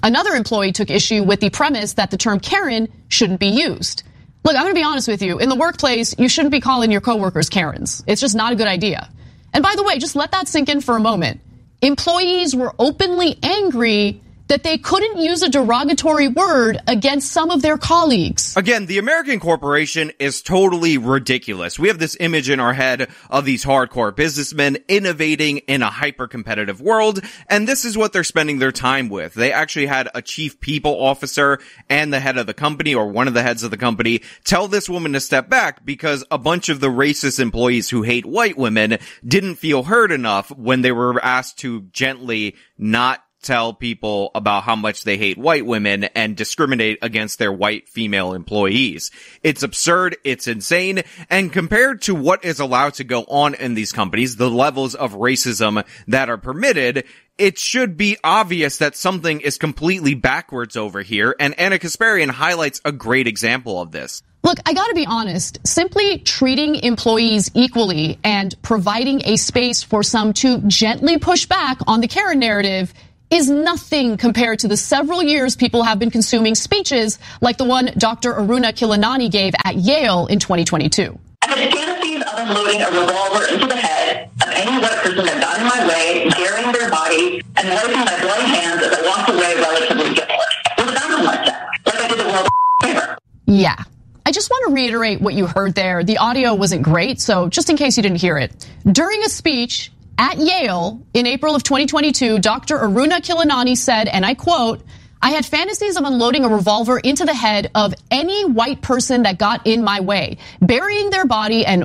Another 0.02 0.34
employee 0.34 0.72
took 0.72 0.90
issue 0.90 1.22
with 1.22 1.40
the 1.40 1.50
premise 1.50 1.94
that 1.94 2.10
the 2.10 2.16
term 2.16 2.40
Karen 2.40 2.88
shouldn't 3.08 3.40
be 3.40 3.48
used. 3.48 4.02
Look, 4.42 4.56
I'm 4.56 4.62
going 4.62 4.74
to 4.74 4.78
be 4.78 4.84
honest 4.84 5.06
with 5.06 5.22
you. 5.22 5.38
In 5.38 5.48
the 5.48 5.54
workplace, 5.54 6.14
you 6.18 6.28
shouldn't 6.28 6.52
be 6.52 6.60
calling 6.60 6.90
your 6.90 7.00
coworkers 7.00 7.48
Karens. 7.48 8.02
It's 8.06 8.20
just 8.20 8.34
not 8.34 8.52
a 8.52 8.56
good 8.56 8.66
idea. 8.66 9.10
And 9.52 9.62
by 9.62 9.74
the 9.76 9.82
way, 9.82 9.98
just 9.98 10.16
let 10.16 10.32
that 10.32 10.48
sink 10.48 10.68
in 10.68 10.80
for 10.80 10.96
a 10.96 11.00
moment. 11.00 11.40
Employees 11.82 12.56
were 12.56 12.74
openly 12.78 13.38
angry 13.42 14.22
that 14.48 14.62
they 14.62 14.78
couldn't 14.78 15.18
use 15.18 15.42
a 15.42 15.48
derogatory 15.48 16.28
word 16.28 16.80
against 16.86 17.32
some 17.32 17.50
of 17.50 17.62
their 17.62 17.78
colleagues. 17.78 18.56
Again, 18.56 18.86
the 18.86 18.98
American 18.98 19.40
corporation 19.40 20.12
is 20.18 20.42
totally 20.42 20.98
ridiculous. 20.98 21.78
We 21.78 21.88
have 21.88 21.98
this 21.98 22.16
image 22.20 22.48
in 22.48 22.60
our 22.60 22.72
head 22.72 23.08
of 23.30 23.44
these 23.44 23.64
hardcore 23.64 24.14
businessmen 24.14 24.78
innovating 24.88 25.58
in 25.58 25.82
a 25.82 25.90
hyper 25.90 26.28
competitive 26.28 26.80
world, 26.80 27.20
and 27.48 27.66
this 27.66 27.84
is 27.84 27.96
what 27.96 28.12
they're 28.12 28.24
spending 28.24 28.58
their 28.58 28.72
time 28.72 29.08
with. 29.08 29.34
They 29.34 29.52
actually 29.52 29.86
had 29.86 30.08
a 30.14 30.22
chief 30.22 30.60
people 30.60 30.92
officer 31.02 31.58
and 31.88 32.12
the 32.12 32.20
head 32.20 32.38
of 32.38 32.46
the 32.46 32.54
company 32.54 32.94
or 32.94 33.08
one 33.08 33.28
of 33.28 33.34
the 33.34 33.42
heads 33.42 33.62
of 33.62 33.70
the 33.70 33.76
company 33.76 34.22
tell 34.44 34.68
this 34.68 34.88
woman 34.88 35.12
to 35.12 35.20
step 35.20 35.48
back 35.48 35.84
because 35.84 36.24
a 36.30 36.38
bunch 36.38 36.68
of 36.68 36.80
the 36.80 36.88
racist 36.88 37.40
employees 37.40 37.90
who 37.90 38.02
hate 38.02 38.26
white 38.26 38.56
women 38.56 38.98
didn't 39.26 39.56
feel 39.56 39.84
heard 39.84 40.12
enough 40.12 40.50
when 40.52 40.82
they 40.82 40.92
were 40.92 41.22
asked 41.24 41.58
to 41.58 41.82
gently 41.92 42.54
not 42.78 43.25
tell 43.46 43.72
people 43.72 44.32
about 44.34 44.64
how 44.64 44.76
much 44.76 45.04
they 45.04 45.16
hate 45.16 45.38
white 45.38 45.64
women 45.64 46.04
and 46.04 46.36
discriminate 46.36 46.98
against 47.00 47.38
their 47.38 47.52
white 47.52 47.88
female 47.88 48.34
employees. 48.34 49.10
It's 49.42 49.62
absurd. 49.62 50.16
It's 50.24 50.48
insane. 50.48 51.04
And 51.30 51.52
compared 51.52 52.02
to 52.02 52.14
what 52.14 52.44
is 52.44 52.58
allowed 52.58 52.94
to 52.94 53.04
go 53.04 53.22
on 53.22 53.54
in 53.54 53.74
these 53.74 53.92
companies, 53.92 54.36
the 54.36 54.50
levels 54.50 54.94
of 54.94 55.14
racism 55.14 55.86
that 56.08 56.28
are 56.28 56.38
permitted, 56.38 57.04
it 57.38 57.58
should 57.58 57.96
be 57.96 58.16
obvious 58.24 58.78
that 58.78 58.96
something 58.96 59.40
is 59.40 59.58
completely 59.58 60.14
backwards 60.14 60.76
over 60.76 61.02
here. 61.02 61.36
And 61.38 61.58
Ana 61.58 61.78
Kasparian 61.78 62.30
highlights 62.30 62.80
a 62.84 62.92
great 62.92 63.26
example 63.26 63.80
of 63.80 63.92
this. 63.92 64.22
Look, 64.46 64.58
I 64.64 64.74
gotta 64.74 64.94
be 64.94 65.06
honest, 65.06 65.58
simply 65.66 66.18
treating 66.18 66.76
employees 66.76 67.50
equally 67.54 68.20
and 68.22 68.54
providing 68.62 69.22
a 69.24 69.36
space 69.36 69.82
for 69.82 70.04
some 70.04 70.32
to 70.34 70.60
gently 70.68 71.18
push 71.18 71.46
back 71.46 71.78
on 71.88 72.00
the 72.00 72.06
Karen 72.06 72.38
narrative 72.38 72.94
is 73.30 73.50
nothing 73.50 74.16
compared 74.16 74.60
to 74.60 74.68
the 74.68 74.76
several 74.76 75.22
years 75.22 75.56
people 75.56 75.82
have 75.82 75.98
been 75.98 76.10
consuming 76.10 76.54
speeches 76.54 77.18
like 77.40 77.56
the 77.56 77.64
one 77.64 77.90
Dr. 77.98 78.32
Aruna 78.34 78.72
Khilanani 78.72 79.30
gave 79.30 79.54
at 79.64 79.76
Yale 79.76 80.26
in 80.26 80.38
2022. 80.38 81.18
I 81.42 81.58
had 81.58 81.74
fantasies 81.74 82.22
of 82.22 82.38
unloading 82.38 82.82
a 82.82 82.86
revolver 82.86 83.52
into 83.52 83.66
the 83.66 83.76
head 83.76 84.30
of 84.42 84.48
any 84.48 84.80
white 84.80 84.98
person 85.02 85.24
that 85.26 85.40
got 85.40 85.58
in 85.58 85.66
my 85.66 85.88
way, 85.88 86.28
daring 86.30 86.72
their 86.72 86.90
body, 86.90 87.42
and 87.56 87.68
wiping 87.68 87.98
my 87.98 88.20
bloody 88.20 88.46
hands 88.46 88.82
as 88.82 88.92
I 88.92 89.06
walked 89.06 89.30
away 89.30 89.54
relatively 89.56 90.14
guiltless. 90.14 90.56
What 90.76 90.98
sounded 90.98 91.24
like 91.24 91.44
that? 91.46 91.68
Like 91.84 92.00
I 92.00 92.08
did 92.08 92.18
the 92.18 92.24
world 92.24 92.48
favor. 92.82 93.18
Yeah. 93.46 93.76
I 94.24 94.32
just 94.32 94.50
want 94.50 94.68
to 94.68 94.74
reiterate 94.74 95.20
what 95.20 95.34
you 95.34 95.46
heard 95.46 95.76
there. 95.76 96.02
The 96.02 96.18
audio 96.18 96.54
wasn't 96.54 96.82
great, 96.82 97.20
so 97.20 97.48
just 97.48 97.70
in 97.70 97.76
case 97.76 97.96
you 97.96 98.02
didn't 98.02 98.20
hear 98.20 98.38
it. 98.38 98.66
During 98.90 99.22
a 99.22 99.28
speech 99.28 99.92
at 100.18 100.38
Yale 100.38 101.06
in 101.14 101.26
April 101.26 101.54
of 101.54 101.62
2022, 101.62 102.38
Dr. 102.38 102.78
Aruna 102.78 103.20
Khilanani 103.20 103.76
said, 103.76 104.08
and 104.08 104.24
I 104.24 104.34
quote, 104.34 104.82
I 105.20 105.30
had 105.30 105.46
fantasies 105.46 105.96
of 105.96 106.04
unloading 106.04 106.44
a 106.44 106.48
revolver 106.48 106.98
into 106.98 107.24
the 107.24 107.34
head 107.34 107.70
of 107.74 107.94
any 108.10 108.44
white 108.44 108.82
person 108.82 109.22
that 109.22 109.38
got 109.38 109.66
in 109.66 109.82
my 109.82 110.00
way, 110.00 110.38
burying 110.60 111.10
their 111.10 111.24
body 111.24 111.64
and, 111.64 111.84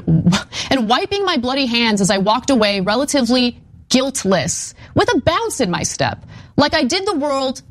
and 0.69 0.89
wiping 0.89 1.25
my 1.25 1.37
bloody 1.37 1.65
hands 1.65 2.01
as 2.01 2.11
I 2.11 2.17
walked 2.19 2.49
away 2.49 2.81
relatively 2.81 3.59
guiltless 3.89 4.73
with 4.95 5.13
a 5.13 5.21
bounce 5.21 5.59
in 5.59 5.71
my 5.71 5.83
step, 5.83 6.25
like 6.57 6.73
I 6.73 6.83
did 6.83 7.05
the 7.05 7.15
world 7.15 7.61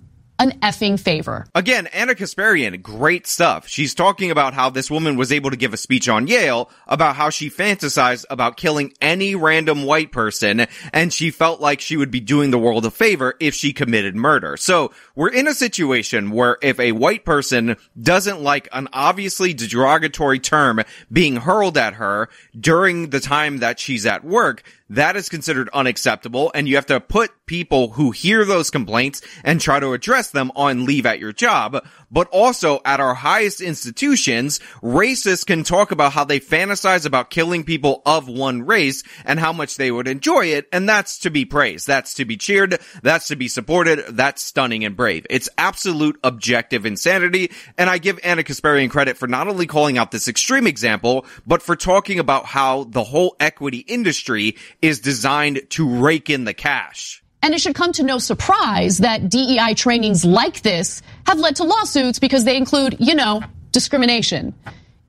an 0.40 0.58
effing 0.60 0.98
favor. 0.98 1.46
Again, 1.54 1.86
Ana 1.88 2.14
Kasparian, 2.14 2.82
great 2.82 3.26
stuff. 3.26 3.68
She's 3.68 3.94
talking 3.94 4.30
about 4.30 4.54
how 4.54 4.70
this 4.70 4.90
woman 4.90 5.16
was 5.16 5.30
able 5.30 5.50
to 5.50 5.56
give 5.56 5.74
a 5.74 5.76
speech 5.76 6.08
on 6.08 6.26
Yale 6.26 6.70
about 6.88 7.14
how 7.14 7.28
she 7.28 7.50
fantasized 7.50 8.24
about 8.30 8.56
killing 8.56 8.92
any 9.02 9.34
random 9.34 9.84
white 9.84 10.10
person 10.10 10.66
and 10.94 11.12
she 11.12 11.30
felt 11.30 11.60
like 11.60 11.80
she 11.80 11.96
would 11.96 12.10
be 12.10 12.20
doing 12.20 12.50
the 12.50 12.58
world 12.58 12.86
a 12.86 12.90
favor 12.90 13.34
if 13.38 13.54
she 13.54 13.74
committed 13.74 14.16
murder. 14.16 14.56
So 14.56 14.92
we're 15.14 15.28
in 15.28 15.46
a 15.46 15.54
situation 15.54 16.30
where 16.30 16.56
if 16.62 16.80
a 16.80 16.92
white 16.92 17.26
person 17.26 17.76
doesn't 18.00 18.40
like 18.42 18.66
an 18.72 18.88
obviously 18.94 19.52
derogatory 19.52 20.38
term 20.38 20.80
being 21.12 21.36
hurled 21.36 21.76
at 21.76 21.94
her 21.94 22.30
during 22.58 23.10
the 23.10 23.20
time 23.20 23.58
that 23.58 23.78
she's 23.78 24.06
at 24.06 24.24
work, 24.24 24.62
that 24.90 25.16
is 25.16 25.28
considered 25.28 25.70
unacceptable 25.72 26.50
and 26.54 26.68
you 26.68 26.74
have 26.76 26.86
to 26.86 27.00
put 27.00 27.30
people 27.46 27.88
who 27.90 28.10
hear 28.12 28.44
those 28.44 28.70
complaints 28.70 29.22
and 29.42 29.60
try 29.60 29.80
to 29.80 29.92
address 29.92 30.30
them 30.30 30.52
on 30.54 30.84
leave 30.84 31.04
at 31.04 31.18
your 31.18 31.32
job. 31.32 31.84
But 32.12 32.28
also 32.28 32.80
at 32.84 33.00
our 33.00 33.14
highest 33.14 33.60
institutions, 33.60 34.60
racists 34.82 35.46
can 35.46 35.64
talk 35.64 35.90
about 35.90 36.12
how 36.12 36.24
they 36.24 36.40
fantasize 36.40 37.06
about 37.06 37.30
killing 37.30 37.64
people 37.64 38.02
of 38.04 38.28
one 38.28 38.62
race 38.62 39.02
and 39.24 39.38
how 39.38 39.52
much 39.52 39.76
they 39.76 39.90
would 39.90 40.08
enjoy 40.08 40.46
it. 40.46 40.68
And 40.72 40.88
that's 40.88 41.18
to 41.20 41.30
be 41.30 41.44
praised. 41.44 41.86
That's 41.86 42.14
to 42.14 42.24
be 42.24 42.36
cheered. 42.36 42.80
That's 43.02 43.28
to 43.28 43.36
be 43.36 43.48
supported. 43.48 44.04
That's 44.10 44.42
stunning 44.42 44.84
and 44.84 44.96
brave. 44.96 45.26
It's 45.30 45.48
absolute 45.56 46.18
objective 46.24 46.84
insanity. 46.84 47.52
And 47.78 47.88
I 47.88 47.98
give 47.98 48.18
Ana 48.24 48.42
Kasparian 48.42 48.90
credit 48.90 49.16
for 49.16 49.28
not 49.28 49.46
only 49.46 49.66
calling 49.66 49.98
out 49.98 50.10
this 50.10 50.28
extreme 50.28 50.66
example, 50.66 51.26
but 51.46 51.62
for 51.62 51.76
talking 51.76 52.18
about 52.18 52.44
how 52.44 52.84
the 52.84 53.04
whole 53.04 53.36
equity 53.38 53.78
industry 53.78 54.56
is 54.82 55.00
designed 55.00 55.62
to 55.70 55.88
rake 55.88 56.30
in 56.30 56.44
the 56.44 56.54
cash. 56.54 57.22
And 57.42 57.54
it 57.54 57.60
should 57.60 57.74
come 57.74 57.92
to 57.92 58.02
no 58.02 58.18
surprise 58.18 58.98
that 58.98 59.28
DEI 59.30 59.74
trainings 59.74 60.24
like 60.24 60.62
this 60.62 61.02
have 61.26 61.38
led 61.38 61.56
to 61.56 61.64
lawsuits 61.64 62.18
because 62.18 62.44
they 62.44 62.56
include, 62.56 62.96
you 62.98 63.14
know, 63.14 63.42
discrimination. 63.72 64.54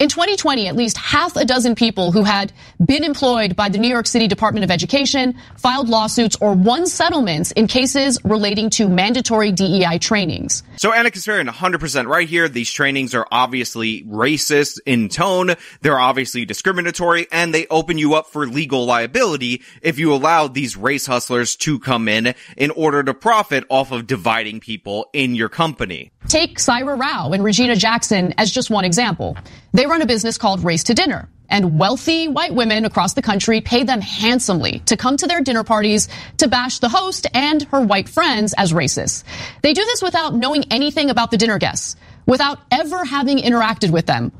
In 0.01 0.09
2020, 0.09 0.67
at 0.67 0.75
least 0.75 0.97
half 0.97 1.35
a 1.35 1.45
dozen 1.45 1.75
people 1.75 2.11
who 2.11 2.23
had 2.23 2.51
been 2.83 3.03
employed 3.03 3.55
by 3.55 3.69
the 3.69 3.77
New 3.77 3.87
York 3.87 4.07
City 4.07 4.27
Department 4.27 4.63
of 4.63 4.71
Education 4.71 5.35
filed 5.57 5.89
lawsuits 5.89 6.35
or 6.41 6.53
won 6.53 6.87
settlements 6.87 7.51
in 7.51 7.67
cases 7.67 8.17
relating 8.23 8.71
to 8.71 8.89
mandatory 8.89 9.51
DEI 9.51 9.99
trainings. 9.99 10.63
So 10.77 10.91
Ana 10.91 11.11
Kasparian, 11.11 11.47
100% 11.47 12.07
right 12.07 12.27
here. 12.27 12.49
These 12.49 12.71
trainings 12.71 13.13
are 13.13 13.27
obviously 13.29 14.01
racist 14.05 14.79
in 14.87 15.07
tone. 15.07 15.53
They're 15.81 15.99
obviously 15.99 16.45
discriminatory 16.45 17.27
and 17.31 17.53
they 17.53 17.67
open 17.67 17.99
you 17.99 18.15
up 18.15 18.25
for 18.25 18.47
legal 18.47 18.85
liability 18.85 19.61
if 19.83 19.99
you 19.99 20.15
allow 20.15 20.47
these 20.47 20.75
race 20.75 21.05
hustlers 21.05 21.55
to 21.57 21.77
come 21.77 22.07
in 22.07 22.33
in 22.57 22.71
order 22.71 23.03
to 23.03 23.13
profit 23.13 23.65
off 23.69 23.91
of 23.91 24.07
dividing 24.07 24.61
people 24.61 25.11
in 25.13 25.35
your 25.35 25.49
company. 25.49 26.11
Take 26.27 26.57
Saira 26.57 26.99
Rao 26.99 27.33
and 27.33 27.43
Regina 27.43 27.75
Jackson 27.75 28.33
as 28.39 28.51
just 28.51 28.71
one 28.71 28.85
example. 28.85 29.37
They 29.73 29.85
run 29.91 30.01
a 30.01 30.05
business 30.05 30.37
called 30.37 30.63
Race 30.63 30.85
to 30.85 30.93
Dinner 30.93 31.27
and 31.49 31.77
wealthy 31.77 32.29
white 32.29 32.55
women 32.55 32.85
across 32.85 33.11
the 33.13 33.21
country 33.21 33.59
pay 33.59 33.83
them 33.83 33.99
handsomely 33.99 34.79
to 34.85 34.95
come 34.95 35.17
to 35.17 35.27
their 35.27 35.41
dinner 35.41 35.65
parties 35.65 36.07
to 36.37 36.47
bash 36.47 36.79
the 36.79 36.87
host 36.87 37.27
and 37.33 37.63
her 37.63 37.81
white 37.81 38.07
friends 38.07 38.53
as 38.57 38.71
racist. 38.71 39.25
They 39.61 39.73
do 39.73 39.83
this 39.83 40.01
without 40.01 40.33
knowing 40.33 40.63
anything 40.71 41.09
about 41.09 41.29
the 41.29 41.35
dinner 41.35 41.59
guests, 41.59 41.97
without 42.25 42.59
ever 42.71 43.03
having 43.03 43.39
interacted 43.39 43.89
with 43.89 44.05
them. 44.05 44.31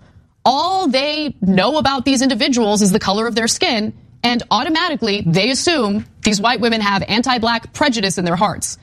All 0.46 0.88
they 0.88 1.36
know 1.42 1.78
about 1.78 2.06
these 2.06 2.22
individuals 2.22 2.82
is 2.82 2.94
the 2.94 3.00
color 3.00 3.28
of 3.28 3.36
their 3.36 3.50
skin, 3.50 3.94
and 4.24 4.42
automatically 4.50 5.22
they 5.28 5.50
assume 5.50 6.06
these 6.24 6.40
white 6.40 6.62
women 6.62 6.80
have 6.80 7.04
anti-black 7.06 7.74
prejudice 7.74 8.18
in 8.18 8.24
their 8.24 8.38
hearts. 8.38 8.78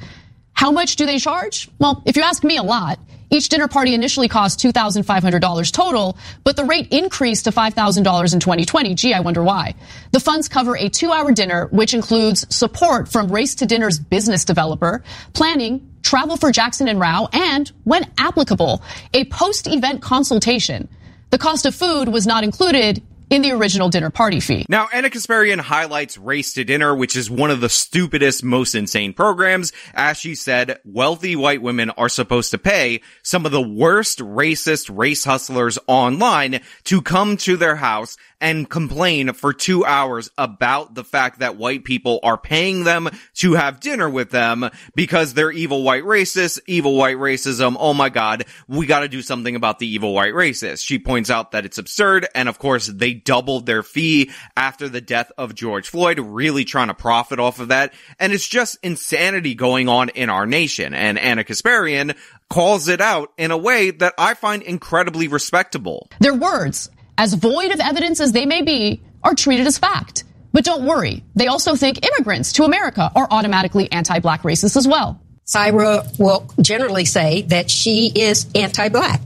How 0.52 0.70
much 0.70 0.96
do 0.96 1.07
they 1.07 1.18
charge? 1.18 1.70
Well, 1.78 2.02
if 2.04 2.16
you 2.16 2.22
ask 2.22 2.44
me 2.44 2.59
a 2.59 2.62
lot. 2.62 2.98
Each 3.31 3.49
dinner 3.49 3.69
party 3.69 3.95
initially 3.95 4.29
cost 4.29 4.59
$2,500 4.61 5.73
total, 5.73 6.17
but 6.45 6.57
the 6.57 6.64
rate 6.64 6.88
increased 6.93 7.45
to 7.45 7.51
$5,000 7.51 8.33
in 8.33 8.41
2020. 8.41 8.95
Gee, 8.95 9.12
I 9.12 9.21
wonder 9.21 9.43
why. 9.43 9.75
The 10.12 10.21
funds 10.21 10.49
cover 10.49 10.77
a 10.77 10.88
two 10.88 11.12
hour 11.12 11.33
dinner, 11.33 11.67
which 11.67 11.93
includes 11.93 12.47
support 12.55 13.09
from 13.09 13.29
Race 13.29 13.57
to 13.57 13.67
Dinner's 13.67 13.99
business 13.99 14.45
developer, 14.45 15.05
planning, 15.35 15.91
travel 16.03 16.37
for 16.37 16.51
Jackson 16.51 16.88
and 16.88 16.99
Rao, 16.99 17.29
and, 17.33 17.71
when 17.85 18.11
applicable, 18.17 18.83
a 19.12 19.25
post 19.27 19.67
event 19.67 20.01
consultation. 20.01 20.88
The 21.31 21.38
cost 21.38 21.67
of 21.67 21.75
food 21.75 22.09
was 22.09 22.27
not 22.27 22.45
included 22.45 23.03
in 23.31 23.43
the 23.43 23.53
original 23.53 23.88
dinner 23.88 24.11
party 24.11 24.41
fee. 24.41 24.67
Now, 24.69 24.88
Ana 24.93 25.11
Kasparian 25.11 25.61
highlights 25.61 26.19
Race 26.19 26.55
to 26.55 26.64
Dinner, 26.64 26.95
which 26.95 27.17
is 27.17 27.31
one 27.31 27.51
of 27.51 27.61
the 27.61 27.69
stupidest, 27.69 28.43
most 28.45 28.75
insane 28.75 29.12
programs. 29.12 29.73
As 29.95 30.17
she 30.17 30.35
said, 30.35 30.79
wealthy 30.85 31.37
white 31.37 31.62
women 31.62 31.91
are 31.91 32.09
supposed 32.09 32.51
to 32.53 32.59
pay 32.59 33.01
some 33.23 33.47
of 33.47 33.53
the 33.53 33.62
worst 33.62 34.19
racist 34.19 34.95
race 34.95 35.25
hustlers 35.25 35.79
online 35.87 36.61
to 36.85 37.03
come 37.03 37.37
to 37.38 37.57
their 37.57 37.77
house 37.77 38.17
and 38.40 38.68
complain 38.68 39.33
for 39.33 39.53
two 39.53 39.85
hours 39.85 40.31
about 40.38 40.94
the 40.94 41.05
fact 41.05 41.40
that 41.40 41.57
white 41.57 41.85
people 41.85 42.20
are 42.22 42.38
paying 42.38 42.85
them 42.85 43.09
to 43.35 43.55
have 43.55 43.81
dinner 43.81 44.09
with 44.09 44.31
them 44.31 44.68
because 44.94 45.35
they're 45.35 45.51
evil 45.51 45.83
white 45.83 46.05
racists, 46.05 46.61
evil 46.66 46.96
white 46.96 47.16
racism. 47.16 47.77
Oh 47.79 47.94
my 47.94 48.09
God, 48.09 48.44
we 48.66 48.87
gotta 48.87 49.09
do 49.09 49.22
something 49.22 49.57
about 49.57 49.79
the 49.79 49.87
evil 49.88 50.14
white 50.14 50.35
racists. 50.35 50.85
She 50.85 50.98
points 50.98 51.31
out 51.31 51.53
that 51.53 51.64
it's 51.64 51.79
absurd. 51.79 52.29
And 52.35 52.48
of 52.48 52.59
course, 52.59 52.87
they 52.87 53.14
doubled 53.14 53.66
their 53.66 53.83
fee 53.83 54.31
after 54.57 54.88
the 54.88 55.01
death 55.01 55.33
of 55.37 55.55
George 55.55 55.88
Floyd, 55.88 56.18
really 56.18 56.64
trying 56.64 56.88
to 56.88 56.94
profit 56.94 57.38
off 57.38 57.61
of 57.61 57.68
that. 57.68 57.92
And 58.18 58.33
it's 58.33 58.46
just 58.46 58.79
insanity 58.83 59.55
going 59.55 59.88
on 59.88 60.09
in 60.11 60.31
our 60.31 60.46
nation. 60.46 60.94
And 60.94 61.18
Ana 61.18 61.44
Kasparian 61.44 62.16
calls 62.48 62.88
it 62.88 63.01
out 63.01 63.33
in 63.37 63.51
a 63.51 63.57
way 63.57 63.90
that 63.90 64.14
I 64.18 64.35
find 64.35 64.62
incredibly 64.62 65.29
respectable. 65.29 66.09
Their 66.20 66.35
words, 66.35 66.90
as 67.18 67.35
void 67.35 67.72
of 67.72 67.81
evidence 67.81 68.20
as 68.20 68.33
they 68.33 68.46
may 68.46 68.62
be, 68.62 69.02
are 69.22 69.35
treated 69.35 69.66
as 69.66 69.76
fact. 69.76 70.24
But 70.52 70.64
don't 70.64 70.87
worry, 70.87 71.24
they 71.35 71.48
also 71.48 71.74
think 71.74 72.07
immigrants 72.07 72.54
to 72.54 72.64
America 72.64 73.11
are 73.14 73.28
automatically 73.31 73.90
anti-black 73.92 74.42
racists 74.42 74.76
as 74.76 74.88
well. 74.88 75.20
Saira 75.46 76.18
will 76.18 76.48
generally 76.61 77.04
say 77.04 77.42
that 77.42 77.70
she 77.70 78.12
is 78.14 78.46
anti-black 78.54 79.20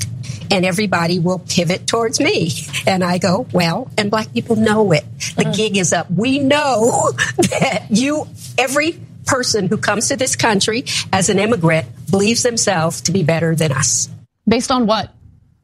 and 0.51 0.65
everybody 0.65 1.19
will 1.19 1.39
pivot 1.39 1.87
towards 1.87 2.21
me. 2.21 2.51
And 2.87 3.03
I 3.03 3.19
go, 3.19 3.47
well, 3.53 3.91
and 3.97 4.11
black 4.11 4.33
people 4.33 4.57
know 4.57 4.93
it. 4.93 5.05
The 5.37 5.53
gig 5.57 5.77
is 5.77 5.93
up. 5.93 6.11
We 6.11 6.39
know 6.39 7.13
that 7.37 7.87
you, 7.91 8.27
every 8.59 9.01
person 9.27 9.69
who 9.69 9.77
comes 9.77 10.09
to 10.09 10.17
this 10.17 10.37
country 10.37 10.85
as 11.13 11.29
an 11.29 11.39
immigrant 11.39 11.87
believes 12.11 12.43
themselves 12.43 13.03
to 13.03 13.13
be 13.13 13.23
better 13.23 13.55
than 13.55 13.73
us. 13.73 14.09
Based 14.47 14.71
on 14.71 14.87
what? 14.87 15.11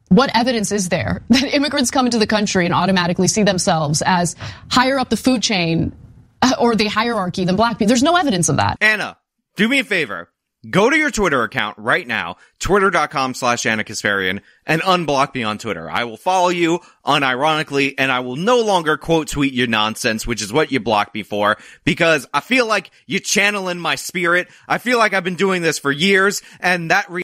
What 0.09 0.35
evidence 0.35 0.71
is 0.71 0.89
there 0.89 1.23
that 1.29 1.53
immigrants 1.53 1.91
come 1.91 2.05
into 2.05 2.19
the 2.19 2.27
country 2.27 2.65
and 2.65 2.73
automatically 2.73 3.27
see 3.27 3.43
themselves 3.43 4.03
as 4.05 4.35
higher 4.69 4.99
up 4.99 5.09
the 5.09 5.17
food 5.17 5.41
chain 5.41 5.95
uh, 6.41 6.55
or 6.59 6.75
the 6.75 6.87
hierarchy 6.87 7.45
than 7.45 7.55
black 7.55 7.77
people? 7.77 7.87
There's 7.87 8.03
no 8.03 8.15
evidence 8.15 8.49
of 8.49 8.57
that. 8.57 8.77
Ana, 8.81 9.17
do 9.55 9.67
me 9.67 9.79
a 9.79 9.83
favor. 9.83 10.29
Go 10.69 10.89
to 10.89 10.97
your 10.97 11.09
Twitter 11.09 11.41
account 11.43 11.77
right 11.77 12.05
now, 12.05 12.35
twitter.com 12.59 13.33
slash 13.33 13.65
Ana 13.65 13.85
Kasparian, 13.85 14.41
and 14.65 14.81
unblock 14.81 15.33
me 15.33 15.43
on 15.43 15.57
Twitter. 15.57 15.89
I 15.89 16.03
will 16.03 16.17
follow 16.17 16.49
you 16.49 16.81
unironically, 17.05 17.93
and 17.97 18.11
I 18.11 18.19
will 18.19 18.35
no 18.35 18.59
longer 18.59 18.97
quote 18.97 19.29
tweet 19.29 19.53
your 19.53 19.67
nonsense, 19.67 20.27
which 20.27 20.41
is 20.41 20.51
what 20.51 20.69
you 20.69 20.81
blocked 20.81 21.15
me 21.15 21.23
for, 21.23 21.57
because 21.85 22.27
I 22.33 22.41
feel 22.41 22.67
like 22.67 22.91
you're 23.07 23.21
channeling 23.21 23.79
my 23.79 23.95
spirit. 23.95 24.49
I 24.67 24.79
feel 24.79 24.97
like 24.97 25.13
I've 25.13 25.23
been 25.23 25.35
doing 25.35 25.61
this 25.61 25.79
for 25.79 25.93
years, 25.93 26.41
and 26.59 26.91
that 26.91 27.09
re- 27.09 27.23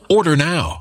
Order 0.11 0.35
now. 0.35 0.80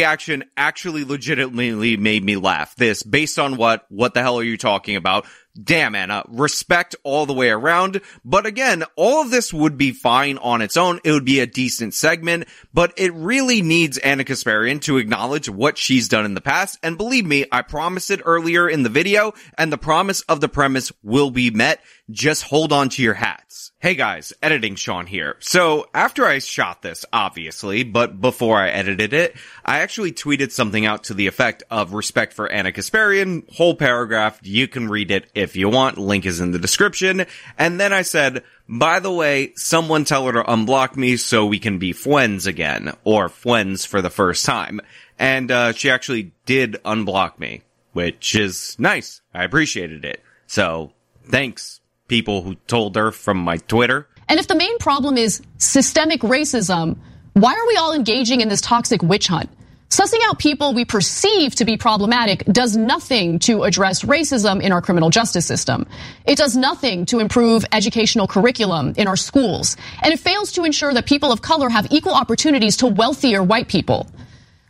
reaction 0.00 0.44
actually 0.56 1.04
legitimately 1.04 1.96
made 1.98 2.24
me 2.24 2.36
laugh. 2.36 2.74
This, 2.76 3.02
based 3.02 3.38
on 3.38 3.56
what, 3.56 3.84
what 3.90 4.14
the 4.14 4.22
hell 4.22 4.38
are 4.38 4.42
you 4.42 4.56
talking 4.56 4.96
about? 4.96 5.26
Damn, 5.62 5.94
Ana, 5.94 6.24
respect 6.28 6.94
all 7.02 7.26
the 7.26 7.32
way 7.32 7.50
around. 7.50 8.00
But 8.24 8.46
again, 8.46 8.84
all 8.96 9.20
of 9.20 9.30
this 9.30 9.52
would 9.52 9.76
be 9.76 9.90
fine 9.90 10.38
on 10.38 10.62
its 10.62 10.76
own. 10.76 11.00
It 11.04 11.10
would 11.12 11.24
be 11.24 11.40
a 11.40 11.46
decent 11.46 11.94
segment, 11.94 12.46
but 12.72 12.92
it 12.96 13.12
really 13.14 13.60
needs 13.60 13.98
Ana 13.98 14.24
Kasparian 14.24 14.80
to 14.82 14.98
acknowledge 14.98 15.48
what 15.48 15.76
she's 15.76 16.08
done 16.08 16.24
in 16.24 16.34
the 16.34 16.40
past. 16.40 16.78
And 16.82 16.96
believe 16.96 17.26
me, 17.26 17.46
I 17.50 17.62
promised 17.62 18.10
it 18.10 18.22
earlier 18.24 18.68
in 18.68 18.84
the 18.84 18.88
video 18.88 19.32
and 19.58 19.72
the 19.72 19.78
promise 19.78 20.20
of 20.22 20.40
the 20.40 20.48
premise 20.48 20.92
will 21.02 21.30
be 21.30 21.50
met. 21.50 21.80
Just 22.10 22.44
hold 22.44 22.72
on 22.72 22.88
to 22.90 23.02
your 23.02 23.14
hats. 23.14 23.72
Hey 23.78 23.94
guys, 23.94 24.34
editing 24.42 24.74
Sean 24.74 25.06
here. 25.06 25.36
So 25.38 25.86
after 25.94 26.26
I 26.26 26.38
shot 26.40 26.82
this, 26.82 27.06
obviously, 27.14 27.82
but 27.82 28.20
before 28.20 28.58
I 28.58 28.68
edited 28.68 29.14
it, 29.14 29.36
I 29.64 29.78
actually 29.78 30.12
tweeted 30.12 30.50
something 30.50 30.84
out 30.84 31.04
to 31.04 31.14
the 31.14 31.28
effect 31.28 31.62
of 31.70 31.94
respect 31.94 32.34
for 32.34 32.50
Ana 32.50 32.72
Kasparian, 32.72 33.50
whole 33.54 33.74
paragraph. 33.74 34.38
You 34.42 34.68
can 34.68 34.90
read 34.90 35.10
it 35.10 35.30
if 35.34 35.49
you 35.56 35.68
want. 35.68 35.98
Link 35.98 36.26
is 36.26 36.40
in 36.40 36.50
the 36.50 36.58
description. 36.58 37.26
And 37.58 37.80
then 37.80 37.92
I 37.92 38.02
said, 38.02 38.44
by 38.68 39.00
the 39.00 39.12
way, 39.12 39.52
someone 39.56 40.04
tell 40.04 40.26
her 40.26 40.32
to 40.32 40.42
unblock 40.42 40.96
me 40.96 41.16
so 41.16 41.46
we 41.46 41.58
can 41.58 41.78
be 41.78 41.92
friends 41.92 42.46
again, 42.46 42.92
or 43.04 43.28
friends 43.28 43.84
for 43.84 44.02
the 44.02 44.10
first 44.10 44.46
time. 44.46 44.80
And, 45.18 45.50
uh, 45.50 45.72
she 45.72 45.90
actually 45.90 46.32
did 46.46 46.74
unblock 46.84 47.38
me, 47.38 47.62
which 47.92 48.34
is 48.34 48.76
nice. 48.78 49.20
I 49.34 49.44
appreciated 49.44 50.04
it. 50.04 50.22
So, 50.46 50.92
thanks, 51.24 51.80
people 52.08 52.42
who 52.42 52.54
told 52.66 52.96
her 52.96 53.12
from 53.12 53.38
my 53.38 53.56
Twitter. 53.56 54.08
And 54.28 54.38
if 54.38 54.48
the 54.48 54.54
main 54.54 54.78
problem 54.78 55.16
is 55.16 55.42
systemic 55.58 56.20
racism, 56.22 56.98
why 57.34 57.52
are 57.52 57.66
we 57.66 57.76
all 57.76 57.92
engaging 57.92 58.40
in 58.40 58.48
this 58.48 58.60
toxic 58.60 59.02
witch 59.02 59.26
hunt? 59.28 59.50
Sussing 59.90 60.20
out 60.28 60.38
people 60.38 60.72
we 60.72 60.84
perceive 60.84 61.56
to 61.56 61.64
be 61.64 61.76
problematic 61.76 62.44
does 62.44 62.76
nothing 62.76 63.40
to 63.40 63.64
address 63.64 64.04
racism 64.04 64.62
in 64.62 64.70
our 64.70 64.80
criminal 64.80 65.10
justice 65.10 65.44
system. 65.44 65.84
It 66.24 66.38
does 66.38 66.56
nothing 66.56 67.06
to 67.06 67.18
improve 67.18 67.64
educational 67.72 68.28
curriculum 68.28 68.94
in 68.96 69.08
our 69.08 69.16
schools. 69.16 69.76
And 70.00 70.14
it 70.14 70.20
fails 70.20 70.52
to 70.52 70.62
ensure 70.62 70.94
that 70.94 71.06
people 71.06 71.32
of 71.32 71.42
color 71.42 71.68
have 71.68 71.88
equal 71.90 72.14
opportunities 72.14 72.76
to 72.76 72.86
wealthier 72.86 73.42
white 73.42 73.66
people. 73.66 74.06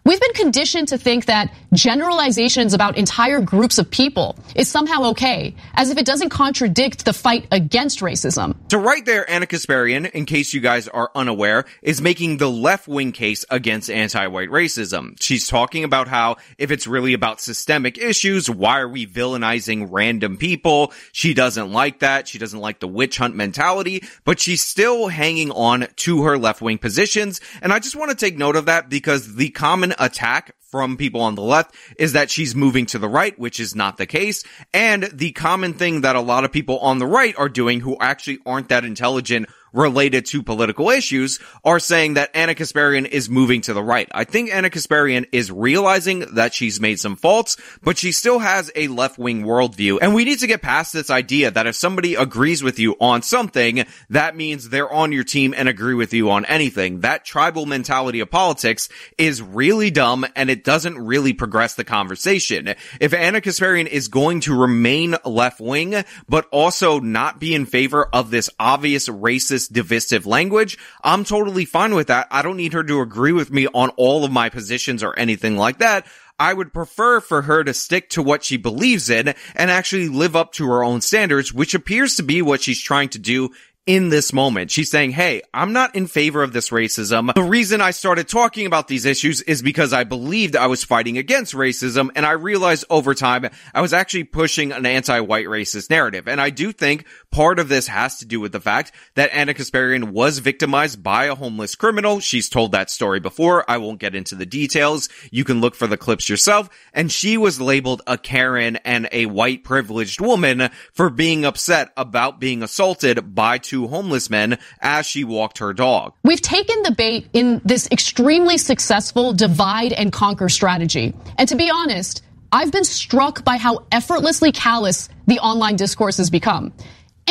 We've 0.03 0.21
been 0.21 0.33
conditioned 0.33 0.89
to 0.89 0.99
think 0.99 1.27
that 1.27 1.53
generalizations 1.75 2.73
about 2.73 2.97
entire 2.97 3.41
groups 3.41 3.79
of 3.79 3.91
people 3.91 4.39
is 4.55 4.67
somehow 4.67 5.05
okay, 5.11 5.55
as 5.75 5.91
if 5.91 5.99
it 5.99 6.07
doesn't 6.07 6.31
contradict 6.31 7.05
the 7.05 7.13
fight 7.13 7.47
against 7.51 8.01
racism. 8.01 8.57
So 8.71 8.79
right 8.79 9.05
there, 9.05 9.29
Ana 9.31 9.47
Kasparian, 9.47 10.11
in 10.11 10.25
case 10.25 10.55
you 10.55 10.61
guys 10.63 10.89
are 10.89 11.11
unaware, 11.15 11.67
is 11.83 12.01
making 12.01 12.39
the 12.39 12.51
left-wing 12.51 13.13
case 13.13 13.45
against 13.51 13.91
anti-white 13.91 14.49
racism. 14.49 15.21
She's 15.21 15.47
talking 15.47 15.85
about 15.85 16.09
how 16.09 16.37
if 16.57 16.71
it's 16.71 16.87
really 16.87 17.13
about 17.13 17.41
systemic 17.43 17.99
issues, 17.99 18.49
why 18.49 18.81
are 18.81 18.89
we 18.89 19.07
villainizing 19.07 19.89
random 19.91 20.39
people? 20.39 20.95
She 21.13 21.35
doesn't 21.35 21.73
like 21.73 21.99
that. 21.99 22.27
She 22.27 22.39
doesn't 22.39 22.59
like 22.59 22.81
the 22.81 22.89
witch 22.89 23.19
hunt 23.19 23.37
mentality, 23.37 24.05
but 24.25 24.41
she's 24.41 24.63
still 24.63 25.09
hanging 25.09 25.51
on 25.51 25.89
to 25.97 26.23
her 26.23 26.39
left-wing 26.39 26.79
positions. 26.79 27.43
And 27.61 27.71
I 27.71 27.81
just 27.81 27.97
want 27.97 28.11
to 28.11 28.17
take 28.17 28.39
note 28.39 28.57
of 28.57 28.65
that 28.65 28.89
because 28.89 29.37
the 29.37 29.51
common 29.51 29.90
attack 29.99 30.55
from 30.71 30.97
people 30.97 31.21
on 31.21 31.35
the 31.35 31.43
left 31.43 31.75
is 31.99 32.13
that 32.13 32.31
she's 32.31 32.55
moving 32.55 32.87
to 32.87 32.99
the 32.99 33.09
right, 33.09 33.37
which 33.39 33.59
is 33.59 33.75
not 33.75 33.97
the 33.97 34.07
case. 34.07 34.45
And 34.73 35.05
the 35.05 35.33
common 35.33 35.75
thing 35.75 36.03
that 36.03 36.17
a 36.17 36.21
lot 36.21 36.45
of 36.45 36.53
people 36.53 36.79
on 36.79 36.99
the 36.99 37.07
right 37.07 37.37
are 37.37 37.49
doing 37.49 37.81
who 37.81 37.97
actually 38.01 38.39
aren't 38.47 38.69
that 38.69 38.85
intelligent 38.85 39.49
related 39.73 40.27
to 40.27 40.43
political 40.43 40.91
issues 40.91 41.39
are 41.65 41.79
saying 41.79 42.15
that 42.15 42.35
Ana 42.35 42.55
Kasparian 42.55 43.07
is 43.07 43.29
moving 43.29 43.61
to 43.63 43.75
the 43.75 43.83
right. 43.83 44.09
I 44.13 44.25
think 44.25 44.53
Ana 44.53 44.71
Kasparian 44.71 45.27
is 45.33 45.51
realizing 45.53 46.21
that 46.35 46.55
she's 46.55 46.81
made 46.81 46.99
some 46.99 47.17
faults, 47.17 47.57
but 47.83 47.99
she 47.99 48.13
still 48.13 48.39
has 48.39 48.71
a 48.75 48.89
left-wing 48.89 49.43
worldview. 49.43 49.99
And 50.01 50.15
we 50.15 50.25
need 50.25 50.41
to 50.41 50.47
get 50.47 50.63
past 50.63 50.93
this 50.93 51.11
idea 51.11 51.51
that 51.51 51.67
if 51.67 51.77
somebody 51.77 52.15
agrees 52.15 52.63
with 52.63 52.79
you 52.79 52.97
on 53.01 53.23
something, 53.23 53.85
that 54.09 54.37
means 54.37 54.69
they're 54.69 54.93
on 54.93 55.13
your 55.13 55.25
team 55.25 55.55
and 55.57 55.69
agree 55.69 55.95
with 55.95 56.13
you 56.13 56.31
on 56.31 56.45
anything. 56.47 57.01
That 57.01 57.25
tribal 57.25 57.67
mentality 57.67 58.21
of 58.21 58.31
politics 58.31 58.89
is 59.19 59.43
really 59.43 59.91
dumb 59.91 60.27
and 60.37 60.51
it 60.51 60.65
doesn't 60.65 60.99
really 60.99 61.33
progress 61.33 61.75
the 61.75 61.85
conversation. 61.85 62.75
If 63.01 63.15
Ana 63.15 63.41
Kasparian 63.41 63.87
is 63.87 64.09
going 64.09 64.41
to 64.41 64.59
remain 64.59 65.17
left-wing, 65.25 66.05
but 66.29 66.47
also 66.51 67.01
not 67.01 67.41
be 67.41 67.55
in 67.55 67.67
favor 67.67 68.09
of 68.13 68.31
this 68.31 68.51
obvious 68.59 69.09
racist 69.09 69.60
divisive 69.69 70.27
language, 70.27 70.79
I'm 71.03 71.25
totally 71.25 71.65
fine 71.65 71.95
with 71.95 72.09
that. 72.09 72.29
I 72.31 72.43
don't 72.43 72.57
need 72.57 72.73
her 72.73 72.85
to 72.85 73.01
agree 73.01 73.33
with 73.33 73.51
me 73.51 73.67
on 73.69 73.91
all 73.91 74.25
of 74.25 74.33
my 74.33 74.49
positions 74.49 75.03
or 75.03 75.19
anything 75.19 75.57
like 75.57 75.79
that. 75.79 76.07
I 76.41 76.55
would 76.55 76.73
prefer 76.73 77.21
for 77.21 77.43
her 77.43 77.63
to 77.63 77.75
stick 77.75 78.09
to 78.11 78.23
what 78.23 78.43
she 78.43 78.57
believes 78.57 79.11
in 79.11 79.35
and 79.55 79.71
actually 79.71 80.09
live 80.09 80.35
up 80.35 80.53
to 80.53 80.67
her 80.69 80.83
own 80.83 81.03
standards, 81.03 81.53
which 81.53 81.75
appears 81.75 82.17
to 82.17 82.23
be 82.23 82.41
what 82.41 82.63
she's 82.63 82.81
trying 82.81 83.11
to 83.11 83.19
do 83.19 83.51
in 83.87 84.11
this 84.11 84.33
moment. 84.33 84.71
She's 84.71 84.91
saying, 84.91 85.13
Hey, 85.13 85.43
I'm 85.55 85.73
not 85.73 85.95
in 85.97 86.07
favor 86.07 86.43
of 86.43 86.53
this 86.53 86.71
racism. 86.71 87.35
The 87.35 87.43
reason 87.43 87.81
I 87.81 87.93
started 87.93 88.29
talking 88.29 88.67
about 88.67 88.89
these 88.89 89.07
issues 89.07 89.41
is 89.43 89.63
because 89.63 89.93
I 89.93 90.05
believed 90.05 90.55
I 90.55 90.67
was 90.67 90.85
fighting 90.85 91.17
against 91.19 91.55
racism. 91.55 92.11
And 92.15 92.27
I 92.27 92.33
realized 92.33 92.85
over 92.91 93.15
time 93.15 93.49
I 93.75 93.81
was 93.81 93.93
actually 93.93 94.25
pushing 94.25 94.73
an 94.73 94.85
anti-white 94.85 95.47
racist 95.47 95.89
narrative. 95.89 96.29
And 96.29 96.41
I 96.41 96.51
do 96.51 96.73
think 96.73 97.07
part 97.31 97.59
of 97.59 97.69
this 97.69 97.87
has 97.87 98.19
to 98.19 98.27
do 98.27 98.39
with 98.39 98.53
the 98.53 98.61
fact 98.61 98.93
that 99.15 99.33
Ana 99.33 99.55
Kasparian 99.55 100.11
was 100.11 100.39
victimized 100.39 101.03
by 101.03 101.25
a 101.25 101.35
homeless 101.35 101.75
criminal. 101.75 102.21
She's 102.21 102.49
told 102.49 102.73
that 102.73 102.91
story 102.91 103.19
before. 103.19 103.69
I 103.69 103.79
won't 103.79 103.99
get 103.99 104.15
into 104.15 104.35
the 104.35 104.47
details. 104.47 105.09
You 105.31 105.45
can 105.45 105.61
look 105.61 105.75
for 105.75 105.87
the 105.87 105.97
clips 105.97 106.29
yourself. 106.29 106.69
And 106.93 107.11
she 107.11 107.39
was 107.39 107.61
labeled 107.61 108.03
a 108.07 108.19
Karen 108.19 108.77
and 108.77 109.09
a 109.11 109.27
white 109.27 109.65
privileged 109.65 110.21
woman 110.21 110.69
for 110.93 111.09
being 111.09 111.45
upset 111.45 111.93
about 111.97 112.39
being 112.39 112.63
assaulted 112.63 113.35
by 113.35 113.59
two 113.59 113.70
homeless 113.77 114.31
men 114.31 114.59
as 114.81 115.07
she 115.07 115.25
walked 115.25 115.59
her 115.59 115.73
dog. 115.73 116.15
We've 116.23 116.41
taken 116.41 116.83
the 116.83 116.93
bait 116.93 117.29
in 117.33 117.61
this 117.65 117.89
extremely 117.91 118.59
successful 118.59 119.33
divide 119.33 119.93
and 119.93 120.13
conquer 120.13 120.49
strategy. 120.49 121.15
And 121.39 121.49
to 121.49 121.57
be 121.57 121.71
honest, 121.71 122.23
I've 122.53 122.73
been 122.73 122.85
struck 122.85 123.45
by 123.45 123.57
how 123.57 123.87
effortlessly 123.93 124.53
callous 124.53 125.09
the 125.27 125.39
online 125.39 125.77
discourse 125.77 126.17
has 126.17 126.31
become 126.31 126.73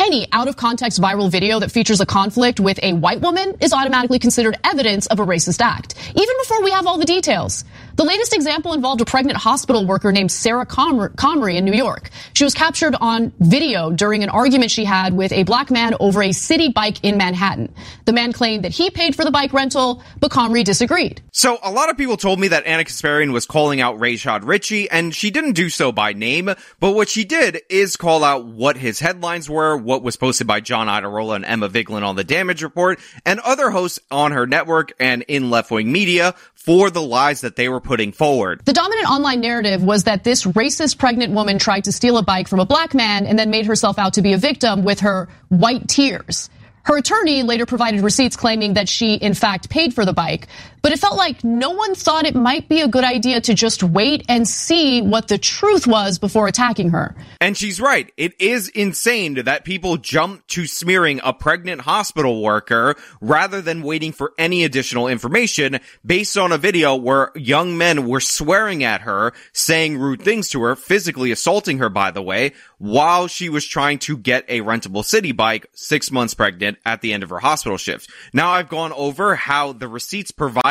any 0.00 0.26
out 0.32 0.48
of 0.48 0.56
context 0.56 1.00
viral 1.00 1.30
video 1.30 1.60
that 1.60 1.70
features 1.70 2.00
a 2.00 2.06
conflict 2.06 2.58
with 2.58 2.80
a 2.82 2.94
white 2.94 3.20
woman 3.20 3.54
is 3.60 3.72
automatically 3.72 4.18
considered 4.18 4.56
evidence 4.64 5.06
of 5.06 5.20
a 5.20 5.26
racist 5.26 5.60
act, 5.60 5.94
even 6.14 6.34
before 6.40 6.62
we 6.62 6.70
have 6.70 6.86
all 6.86 6.98
the 6.98 7.04
details. 7.04 7.64
The 8.00 8.06
latest 8.06 8.32
example 8.32 8.72
involved 8.72 9.02
a 9.02 9.04
pregnant 9.04 9.36
hospital 9.36 9.84
worker 9.84 10.10
named 10.10 10.32
Sarah 10.32 10.64
Comrie 10.64 11.56
in 11.56 11.66
New 11.66 11.74
York. 11.74 12.08
She 12.32 12.44
was 12.44 12.54
captured 12.54 12.96
on 12.98 13.30
video 13.40 13.90
during 13.90 14.22
an 14.22 14.30
argument 14.30 14.70
she 14.70 14.86
had 14.86 15.12
with 15.12 15.32
a 15.32 15.42
black 15.42 15.70
man 15.70 15.92
over 16.00 16.22
a 16.22 16.32
city 16.32 16.70
bike 16.70 17.04
in 17.04 17.18
Manhattan. 17.18 17.74
The 18.06 18.14
man 18.14 18.32
claimed 18.32 18.64
that 18.64 18.72
he 18.72 18.88
paid 18.88 19.14
for 19.14 19.22
the 19.22 19.30
bike 19.30 19.52
rental, 19.52 20.02
but 20.18 20.30
Comrie 20.30 20.64
disagreed. 20.64 21.20
So 21.32 21.58
a 21.62 21.70
lot 21.70 21.90
of 21.90 21.98
people 21.98 22.16
told 22.16 22.40
me 22.40 22.48
that 22.48 22.66
Ana 22.66 22.84
Kasparian 22.84 23.34
was 23.34 23.44
calling 23.44 23.82
out 23.82 23.98
Rashad 23.98 24.46
Richey, 24.46 24.88
and 24.90 25.14
she 25.14 25.30
didn't 25.30 25.52
do 25.52 25.68
so 25.68 25.92
by 25.92 26.14
name, 26.14 26.46
but 26.80 26.92
what 26.92 27.10
she 27.10 27.24
did 27.24 27.60
is 27.68 27.98
call 27.98 28.24
out 28.24 28.46
what 28.46 28.78
his 28.78 28.98
headlines 28.98 29.50
were, 29.50 29.76
what 29.76 30.02
was 30.02 30.16
posted 30.16 30.46
by 30.46 30.60
John 30.60 30.86
Iadarola 30.86 31.36
and 31.36 31.44
Emma 31.44 31.68
Vigeland 31.68 32.06
on 32.06 32.16
the 32.16 32.24
Damage 32.24 32.62
Report, 32.62 32.98
and 33.26 33.40
other 33.40 33.68
hosts 33.68 33.98
on 34.10 34.32
her 34.32 34.46
network 34.46 34.94
and 34.98 35.20
in 35.28 35.50
left-wing 35.50 35.92
media 35.92 36.34
for 36.60 36.90
the 36.90 37.00
lies 37.00 37.40
that 37.40 37.56
they 37.56 37.70
were 37.70 37.80
putting 37.80 38.12
forward. 38.12 38.60
The 38.66 38.74
dominant 38.74 39.10
online 39.10 39.40
narrative 39.40 39.82
was 39.82 40.04
that 40.04 40.24
this 40.24 40.44
racist 40.44 40.98
pregnant 40.98 41.32
woman 41.32 41.58
tried 41.58 41.84
to 41.84 41.92
steal 41.92 42.18
a 42.18 42.22
bike 42.22 42.48
from 42.48 42.60
a 42.60 42.66
black 42.66 42.94
man 42.94 43.26
and 43.26 43.38
then 43.38 43.48
made 43.48 43.64
herself 43.64 43.98
out 43.98 44.14
to 44.14 44.22
be 44.22 44.34
a 44.34 44.38
victim 44.38 44.84
with 44.84 45.00
her 45.00 45.28
white 45.48 45.88
tears. 45.88 46.50
Her 46.82 46.98
attorney 46.98 47.42
later 47.42 47.66
provided 47.66 48.02
receipts 48.02 48.36
claiming 48.36 48.74
that 48.74 48.88
she, 48.88 49.14
in 49.14 49.32
fact, 49.34 49.70
paid 49.70 49.94
for 49.94 50.04
the 50.04 50.12
bike, 50.12 50.48
but 50.82 50.92
it 50.92 50.98
felt 50.98 51.16
like 51.16 51.44
no 51.44 51.70
one 51.70 51.94
thought 51.94 52.24
it 52.24 52.34
might 52.34 52.68
be 52.68 52.80
a 52.80 52.88
good 52.88 53.04
idea 53.04 53.40
to 53.40 53.54
just 53.54 53.82
wait 53.82 54.24
and 54.28 54.48
see 54.48 55.02
what 55.02 55.28
the 55.28 55.38
truth 55.38 55.86
was 55.86 56.18
before 56.18 56.48
attacking 56.48 56.90
her. 56.90 57.14
And 57.40 57.56
she's 57.56 57.80
right. 57.80 58.10
It 58.16 58.34
is 58.40 58.68
insane 58.68 59.34
that 59.34 59.64
people 59.64 59.96
jump 59.96 60.46
to 60.48 60.66
smearing 60.66 61.20
a 61.22 61.32
pregnant 61.32 61.82
hospital 61.82 62.42
worker 62.42 62.96
rather 63.20 63.60
than 63.60 63.82
waiting 63.82 64.12
for 64.12 64.32
any 64.38 64.64
additional 64.64 65.08
information 65.08 65.80
based 66.04 66.38
on 66.38 66.52
a 66.52 66.58
video 66.58 66.96
where 66.96 67.32
young 67.34 67.76
men 67.76 68.08
were 68.08 68.20
swearing 68.20 68.82
at 68.84 69.02
her, 69.02 69.32
saying 69.52 69.98
rude 69.98 70.22
things 70.22 70.48
to 70.50 70.62
her, 70.62 70.76
physically 70.76 71.30
assaulting 71.30 71.78
her, 71.78 71.88
by 71.88 72.10
the 72.10 72.22
way, 72.22 72.52
while 72.78 73.26
she 73.26 73.48
was 73.48 73.66
trying 73.66 73.98
to 73.98 74.16
get 74.16 74.44
a 74.48 74.60
rentable 74.60 75.04
city 75.04 75.32
bike 75.32 75.66
six 75.74 76.10
months 76.10 76.34
pregnant 76.34 76.78
at 76.86 77.00
the 77.00 77.12
end 77.12 77.22
of 77.22 77.30
her 77.30 77.38
hospital 77.38 77.76
shift. 77.76 78.10
Now 78.32 78.50
I've 78.52 78.68
gone 78.68 78.92
over 78.92 79.34
how 79.34 79.72
the 79.72 79.88
receipts 79.88 80.30
provided 80.30 80.69